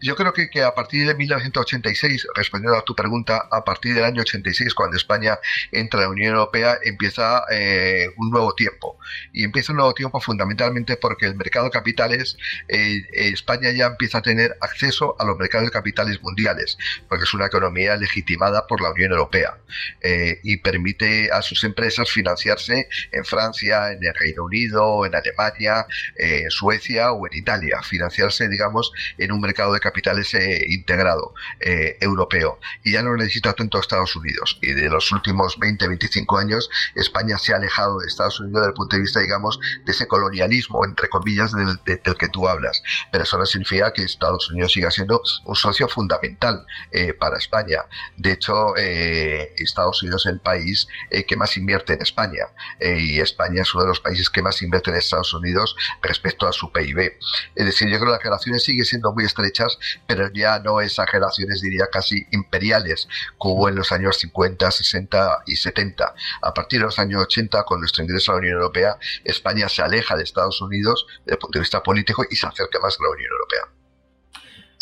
Yo 0.00 0.16
creo 0.16 0.32
que, 0.32 0.50
que 0.50 0.62
a 0.62 0.74
partir 0.74 1.06
de 1.06 1.14
1986, 1.14 2.26
respondiendo 2.34 2.78
a 2.78 2.84
tu 2.84 2.94
pregunta, 2.94 3.48
a 3.50 3.64
partir 3.64 3.94
del 3.94 4.04
año 4.04 4.22
86, 4.22 4.71
cuando 4.74 4.96
España 4.96 5.38
entra 5.70 6.00
en 6.00 6.04
la 6.04 6.10
Unión 6.10 6.34
Europea, 6.34 6.78
empieza 6.82 7.44
eh, 7.50 8.08
un 8.16 8.30
nuevo 8.30 8.54
tiempo. 8.54 8.98
Y 9.32 9.44
empieza 9.44 9.72
un 9.72 9.78
nuevo 9.78 9.94
tiempo 9.94 10.20
fundamentalmente 10.20 10.96
porque 10.96 11.26
el 11.26 11.34
mercado 11.34 11.66
de 11.66 11.70
capitales, 11.70 12.36
eh, 12.68 13.02
España 13.12 13.70
ya 13.70 13.86
empieza 13.86 14.18
a 14.18 14.22
tener 14.22 14.56
acceso 14.60 15.16
a 15.18 15.24
los 15.24 15.38
mercados 15.38 15.66
de 15.66 15.72
capitales 15.72 16.22
mundiales, 16.22 16.78
porque 17.08 17.24
es 17.24 17.34
una 17.34 17.46
economía 17.46 17.96
legitimada 17.96 18.66
por 18.66 18.80
la 18.80 18.90
Unión 18.90 19.12
Europea 19.12 19.58
eh, 20.00 20.40
y 20.42 20.58
permite 20.58 21.30
a 21.30 21.42
sus 21.42 21.64
empresas 21.64 22.10
financiarse 22.10 22.88
en 23.10 23.24
Francia, 23.24 23.92
en 23.92 24.04
el 24.04 24.14
Reino 24.14 24.44
Unido, 24.44 25.06
en 25.06 25.14
Alemania, 25.14 25.86
en 26.16 26.50
Suecia 26.50 27.12
o 27.12 27.26
en 27.26 27.38
Italia, 27.38 27.80
financiarse, 27.82 28.48
digamos, 28.48 28.92
en 29.18 29.32
un 29.32 29.40
mercado 29.40 29.72
de 29.72 29.80
capitales 29.80 30.34
integrado 30.68 31.34
europeo. 31.60 32.58
Y 32.84 32.92
ya 32.92 33.02
no 33.02 33.16
necesita 33.16 33.52
tanto 33.52 33.78
Estados 33.80 34.16
Unidos. 34.16 34.58
Y 34.62 34.72
de 34.72 34.88
los 34.88 35.10
últimos 35.12 35.58
20, 35.58 35.88
25 35.88 36.38
años, 36.38 36.70
España 36.94 37.36
se 37.36 37.52
ha 37.52 37.56
alejado 37.56 37.98
de 37.98 38.06
Estados 38.06 38.40
Unidos 38.40 38.60
desde 38.60 38.68
el 38.68 38.74
punto 38.74 38.96
de 38.96 39.02
vista, 39.02 39.20
digamos, 39.20 39.58
de 39.84 39.92
ese 39.92 40.06
colonialismo, 40.06 40.84
entre 40.84 41.08
comillas, 41.08 41.52
del, 41.52 41.78
que 42.16 42.28
tú 42.28 42.48
hablas. 42.48 42.82
Pero 43.10 43.24
eso 43.24 43.38
no 43.38 43.46
significa 43.46 43.92
que 43.92 44.02
Estados 44.02 44.50
Unidos 44.50 44.72
siga 44.72 44.90
siendo 44.90 45.20
un 45.44 45.56
socio 45.56 45.88
fundamental 45.88 46.64
eh, 46.90 47.12
para 47.12 47.38
España. 47.38 47.84
De 48.16 48.32
hecho, 48.32 48.76
eh, 48.76 49.52
Estados 49.56 50.02
Unidos 50.02 50.26
es 50.26 50.32
el 50.32 50.40
país 50.40 50.86
eh, 51.10 51.24
que 51.24 51.36
más 51.36 51.56
invierte 51.56 51.94
en 51.94 52.02
España 52.02 52.46
y 52.80 53.20
España 53.20 53.62
es 53.62 53.74
uno 53.74 53.84
de 53.84 53.88
los 53.88 54.00
países 54.00 54.30
que 54.30 54.42
más 54.42 54.60
invierte 54.62 54.90
en 54.90 54.96
Estados 54.96 55.34
Unidos 55.34 55.76
respecto 56.02 56.46
a 56.46 56.52
su 56.52 56.70
PIB. 56.72 57.18
Es 57.54 57.66
decir, 57.66 57.88
yo 57.88 57.98
creo 57.98 58.06
que 58.06 58.12
las 58.12 58.22
relaciones 58.22 58.64
siguen 58.64 58.84
siendo 58.84 59.12
muy 59.12 59.24
estrechas, 59.24 59.78
pero 60.06 60.30
ya 60.32 60.58
no 60.60 60.80
esas 60.80 61.10
relaciones, 61.10 61.60
diría, 61.60 61.86
casi 61.92 62.26
imperiales, 62.30 63.08
como 63.38 63.68
en 63.68 63.76
los 63.76 63.92
años 63.92 64.18
50, 64.18 64.51
60 64.58 65.42
y 65.46 65.56
70. 65.56 66.14
A 66.42 66.54
partir 66.54 66.80
de 66.80 66.86
los 66.86 66.98
años 66.98 67.22
80, 67.22 67.64
con 67.64 67.80
nuestro 67.80 68.02
ingreso 68.02 68.32
a 68.32 68.34
la 68.34 68.40
Unión 68.40 68.54
Europea, 68.54 68.96
España 69.24 69.68
se 69.68 69.82
aleja 69.82 70.16
de 70.16 70.24
Estados 70.24 70.60
Unidos 70.60 71.06
desde 71.24 71.32
el 71.32 71.38
punto 71.38 71.58
de 71.58 71.62
vista 71.62 71.82
político 71.82 72.24
y 72.30 72.36
se 72.36 72.46
acerca 72.46 72.78
más 72.80 72.96
a 72.98 73.02
la 73.04 73.10
Unión 73.10 73.30
Europea. 73.32 73.82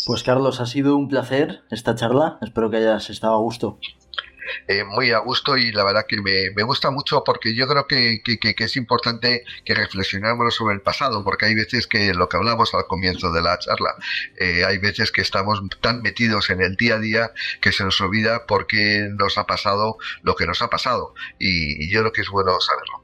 Pues 0.05 0.23
Carlos, 0.23 0.59
ha 0.59 0.65
sido 0.65 0.95
un 0.95 1.07
placer 1.07 1.63
esta 1.69 1.95
charla. 1.95 2.39
Espero 2.41 2.69
que 2.71 2.77
hayas 2.77 3.09
estado 3.09 3.35
a 3.35 3.39
gusto. 3.39 3.79
Eh, 4.67 4.83
muy 4.83 5.11
a 5.11 5.19
gusto 5.19 5.57
y 5.57 5.71
la 5.71 5.83
verdad 5.83 6.05
que 6.07 6.21
me, 6.21 6.63
gusta 6.63 6.91
mucho 6.91 7.23
porque 7.23 7.53
yo 7.55 7.67
creo 7.67 7.87
que, 7.87 8.21
es 8.57 8.77
importante 8.77 9.43
que 9.65 9.73
reflexionemos 9.73 10.55
sobre 10.55 10.75
el 10.75 10.81
pasado 10.81 11.23
porque 11.23 11.45
hay 11.45 11.55
veces 11.55 11.87
que 11.87 12.13
lo 12.13 12.29
que 12.29 12.37
hablamos 12.37 12.73
al 12.73 12.85
comienzo 12.87 13.31
de 13.31 13.41
la 13.41 13.57
charla, 13.59 13.95
eh, 14.39 14.63
hay 14.65 14.77
veces 14.77 15.11
que 15.11 15.21
estamos 15.21 15.61
tan 15.81 16.01
metidos 16.01 16.49
en 16.49 16.61
el 16.61 16.75
día 16.75 16.95
a 16.95 16.99
día 16.99 17.31
que 17.61 17.71
se 17.71 17.83
nos 17.83 17.99
olvida 18.01 18.45
por 18.45 18.67
qué 18.67 19.09
nos 19.17 19.37
ha 19.37 19.45
pasado 19.45 19.97
lo 20.21 20.35
que 20.35 20.45
nos 20.45 20.61
ha 20.61 20.69
pasado 20.69 21.13
y, 21.39 21.89
yo 21.91 21.99
creo 22.01 22.11
que 22.13 22.21
es 22.21 22.29
bueno 22.29 22.59
saberlo. 22.61 23.01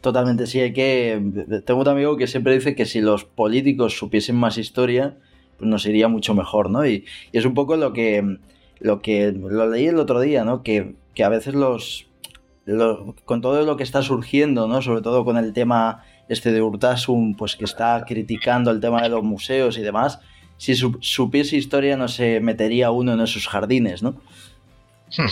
Totalmente, 0.00 0.46
sí, 0.46 0.60
hay 0.60 0.72
que... 0.72 1.20
Tengo 1.64 1.80
un 1.80 1.88
amigo 1.88 2.16
que 2.16 2.26
siempre 2.26 2.54
dice 2.54 2.74
que 2.74 2.84
si 2.84 3.00
los 3.00 3.24
políticos 3.24 3.96
supiesen 3.96 4.36
más 4.36 4.58
historia, 4.58 5.16
pues 5.56 5.68
nos 5.68 5.86
iría 5.86 6.08
mucho 6.08 6.34
mejor, 6.34 6.70
¿no? 6.70 6.86
y 6.86 7.06
es 7.32 7.44
un 7.44 7.54
poco 7.54 7.76
lo 7.76 7.92
que 7.92 8.38
lo 8.80 9.00
que 9.00 9.32
lo 9.32 9.68
leí 9.68 9.86
el 9.86 9.98
otro 9.98 10.20
día, 10.20 10.44
¿no? 10.44 10.62
Que, 10.62 10.94
a 11.22 11.28
veces 11.28 11.54
los, 11.54 12.06
con 13.24 13.40
todo 13.40 13.64
lo 13.64 13.76
que 13.76 13.82
está 13.82 14.02
surgiendo, 14.02 14.68
¿no? 14.68 14.82
Sobre 14.82 15.02
todo 15.02 15.24
con 15.24 15.36
el 15.36 15.52
tema 15.52 16.04
este 16.28 16.52
de 16.52 16.62
Urtasun, 16.62 17.34
pues 17.34 17.56
que 17.56 17.64
está 17.64 18.04
criticando 18.06 18.70
el 18.70 18.80
tema 18.80 19.02
de 19.02 19.08
los 19.08 19.24
museos 19.24 19.78
y 19.78 19.82
demás, 19.82 20.20
si 20.58 20.74
supiese 20.74 21.56
historia 21.56 21.96
no 21.96 22.08
se 22.08 22.40
metería 22.40 22.90
uno 22.90 23.14
en 23.14 23.20
esos 23.20 23.48
jardines, 23.48 24.02
¿no? 24.02 24.16
Sí, 25.10 25.22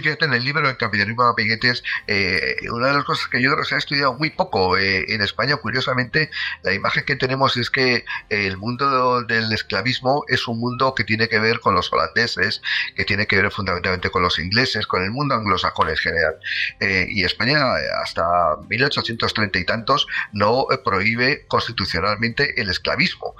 fíjate, 0.00 0.24
en 0.24 0.32
el 0.32 0.42
libro 0.42 0.68
El 0.68 0.78
capitalismo 0.78 1.22
de 1.22 1.30
amiguetes, 1.30 1.82
eh, 2.06 2.56
una 2.72 2.88
de 2.88 2.94
las 2.94 3.04
cosas 3.04 3.28
que 3.28 3.42
yo 3.42 3.52
creo 3.52 3.64
se 3.64 3.74
ha 3.74 3.78
estudiado 3.78 4.14
muy 4.14 4.30
poco 4.30 4.78
eh, 4.78 5.04
en 5.08 5.20
España, 5.20 5.56
curiosamente, 5.56 6.30
la 6.62 6.72
imagen 6.72 7.04
que 7.04 7.14
tenemos 7.14 7.56
es 7.58 7.68
que 7.68 8.06
el 8.30 8.56
mundo 8.56 9.22
del 9.24 9.52
esclavismo 9.52 10.24
es 10.28 10.48
un 10.48 10.58
mundo 10.58 10.94
que 10.94 11.04
tiene 11.04 11.28
que 11.28 11.38
ver 11.38 11.60
con 11.60 11.74
los 11.74 11.92
holandeses, 11.92 12.62
que 12.96 13.04
tiene 13.04 13.26
que 13.26 13.36
ver 13.36 13.50
fundamentalmente 13.50 14.08
con 14.08 14.22
los 14.22 14.38
ingleses, 14.38 14.86
con 14.86 15.02
el 15.02 15.10
mundo 15.10 15.34
anglosajón 15.34 15.90
en 15.90 15.96
general. 15.96 16.34
Eh, 16.80 17.06
y 17.10 17.24
España, 17.24 17.58
hasta 18.02 18.56
1830 18.68 19.58
y 19.58 19.64
tantos, 19.64 20.06
no 20.32 20.66
prohíbe 20.84 21.46
constitucionalmente 21.48 22.60
el 22.60 22.70
esclavismo. 22.70 23.34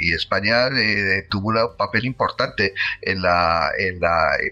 y 0.00 0.12
España 0.12 0.68
tuvo 1.30 1.48
un 1.50 1.76
papel 1.76 2.04
importante 2.04 2.74
en 3.02 3.22
la 3.22 3.70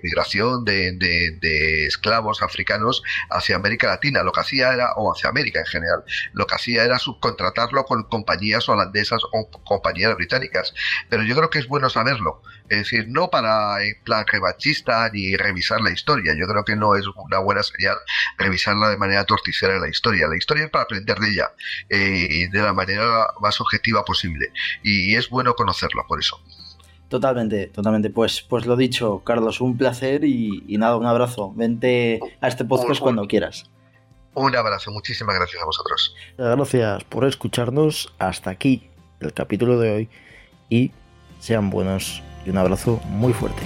migración 0.03 0.65
de, 0.65 1.87
esclavos 1.87 2.43
africanos 2.43 3.03
hacia 3.31 3.57
América 3.57 3.89
Latina. 3.89 4.23
Lo 4.23 4.33
que 4.33 4.41
hacía 4.41 4.73
era, 4.73 4.93
o 4.97 5.13
hacia 5.13 5.31
América 5.31 5.61
en 5.61 5.67
general, 5.67 6.05
lo 6.33 6.47
que 6.47 6.55
hacía 6.55 6.85
era 6.85 6.99
subcontratarlo 6.99 7.85
con 7.85 8.05
compañías 8.05 8.69
holandesas 8.69 9.23
o 9.33 9.51
compañías 9.65 10.15
británicas. 10.17 10.75
Pero 11.09 11.23
yo 11.23 11.37
creo 11.37 11.51
que 11.51 11.59
es 11.59 11.69
bueno 11.69 11.91
saberlo. 11.91 12.43
Es 12.69 12.79
decir, 12.79 13.07
no 13.09 13.31
para 13.31 13.83
en 13.83 13.95
plan 14.05 14.27
revanchista 14.27 15.09
ni 15.11 15.37
revisar 15.37 15.81
la 15.81 15.91
historia. 15.91 16.35
Yo 16.35 16.47
creo 16.47 16.65
que 16.65 16.77
no 16.77 16.97
es 16.97 17.07
una 17.17 17.39
buena 17.39 17.63
señal 17.63 17.97
revisarla 18.37 18.91
de 18.91 18.99
manera 18.99 19.25
torticera 19.25 19.79
la 19.79 19.89
historia. 19.89 20.29
La 20.29 20.37
historia 20.37 20.65
es 20.65 20.71
para 20.71 20.85
aprender 20.85 21.19
de 21.19 21.29
ella 21.31 21.53
eh, 21.89 22.49
de 22.51 22.63
la 22.63 22.73
manera 22.73 23.29
más 23.41 23.61
objetiva 23.61 24.05
posible. 24.05 24.53
y 24.83 25.15
es 25.17 25.29
bueno 25.29 25.55
conocerlo 25.55 26.05
por 26.07 26.21
eso. 26.21 26.41
Totalmente, 27.09 27.68
totalmente. 27.68 28.11
Pues, 28.11 28.42
pues 28.42 28.66
lo 28.66 28.77
dicho, 28.77 29.23
Carlos, 29.25 29.61
un 29.61 29.77
placer 29.77 30.25
y, 30.25 30.77
nada, 30.79 30.97
un 30.97 31.07
abrazo. 31.07 31.53
Vente 31.55 32.21
a 32.40 32.49
este 32.49 32.64
podcast 32.64 33.01
cuando 33.01 33.27
quieras. 33.27 33.71
Un 34.35 34.55
abrazo, 34.55 34.92
muchísimas 34.92 35.35
gracias 35.35 35.62
a 35.62 35.64
vosotros. 35.64 36.14
Gracias 36.37 37.05
por 37.05 37.25
escucharnos 37.25 38.12
hasta 38.18 38.51
aquí 38.51 38.88
el 39.21 39.33
capítulo 39.33 39.81
de 39.81 39.90
hoy 39.90 40.09
y 40.68 40.92
sean 41.40 41.71
buenos 41.71 42.23
y 42.47 42.51
un 42.51 42.59
abrazo 42.59 43.01
muy 43.07 43.33
fuerte. 43.33 43.62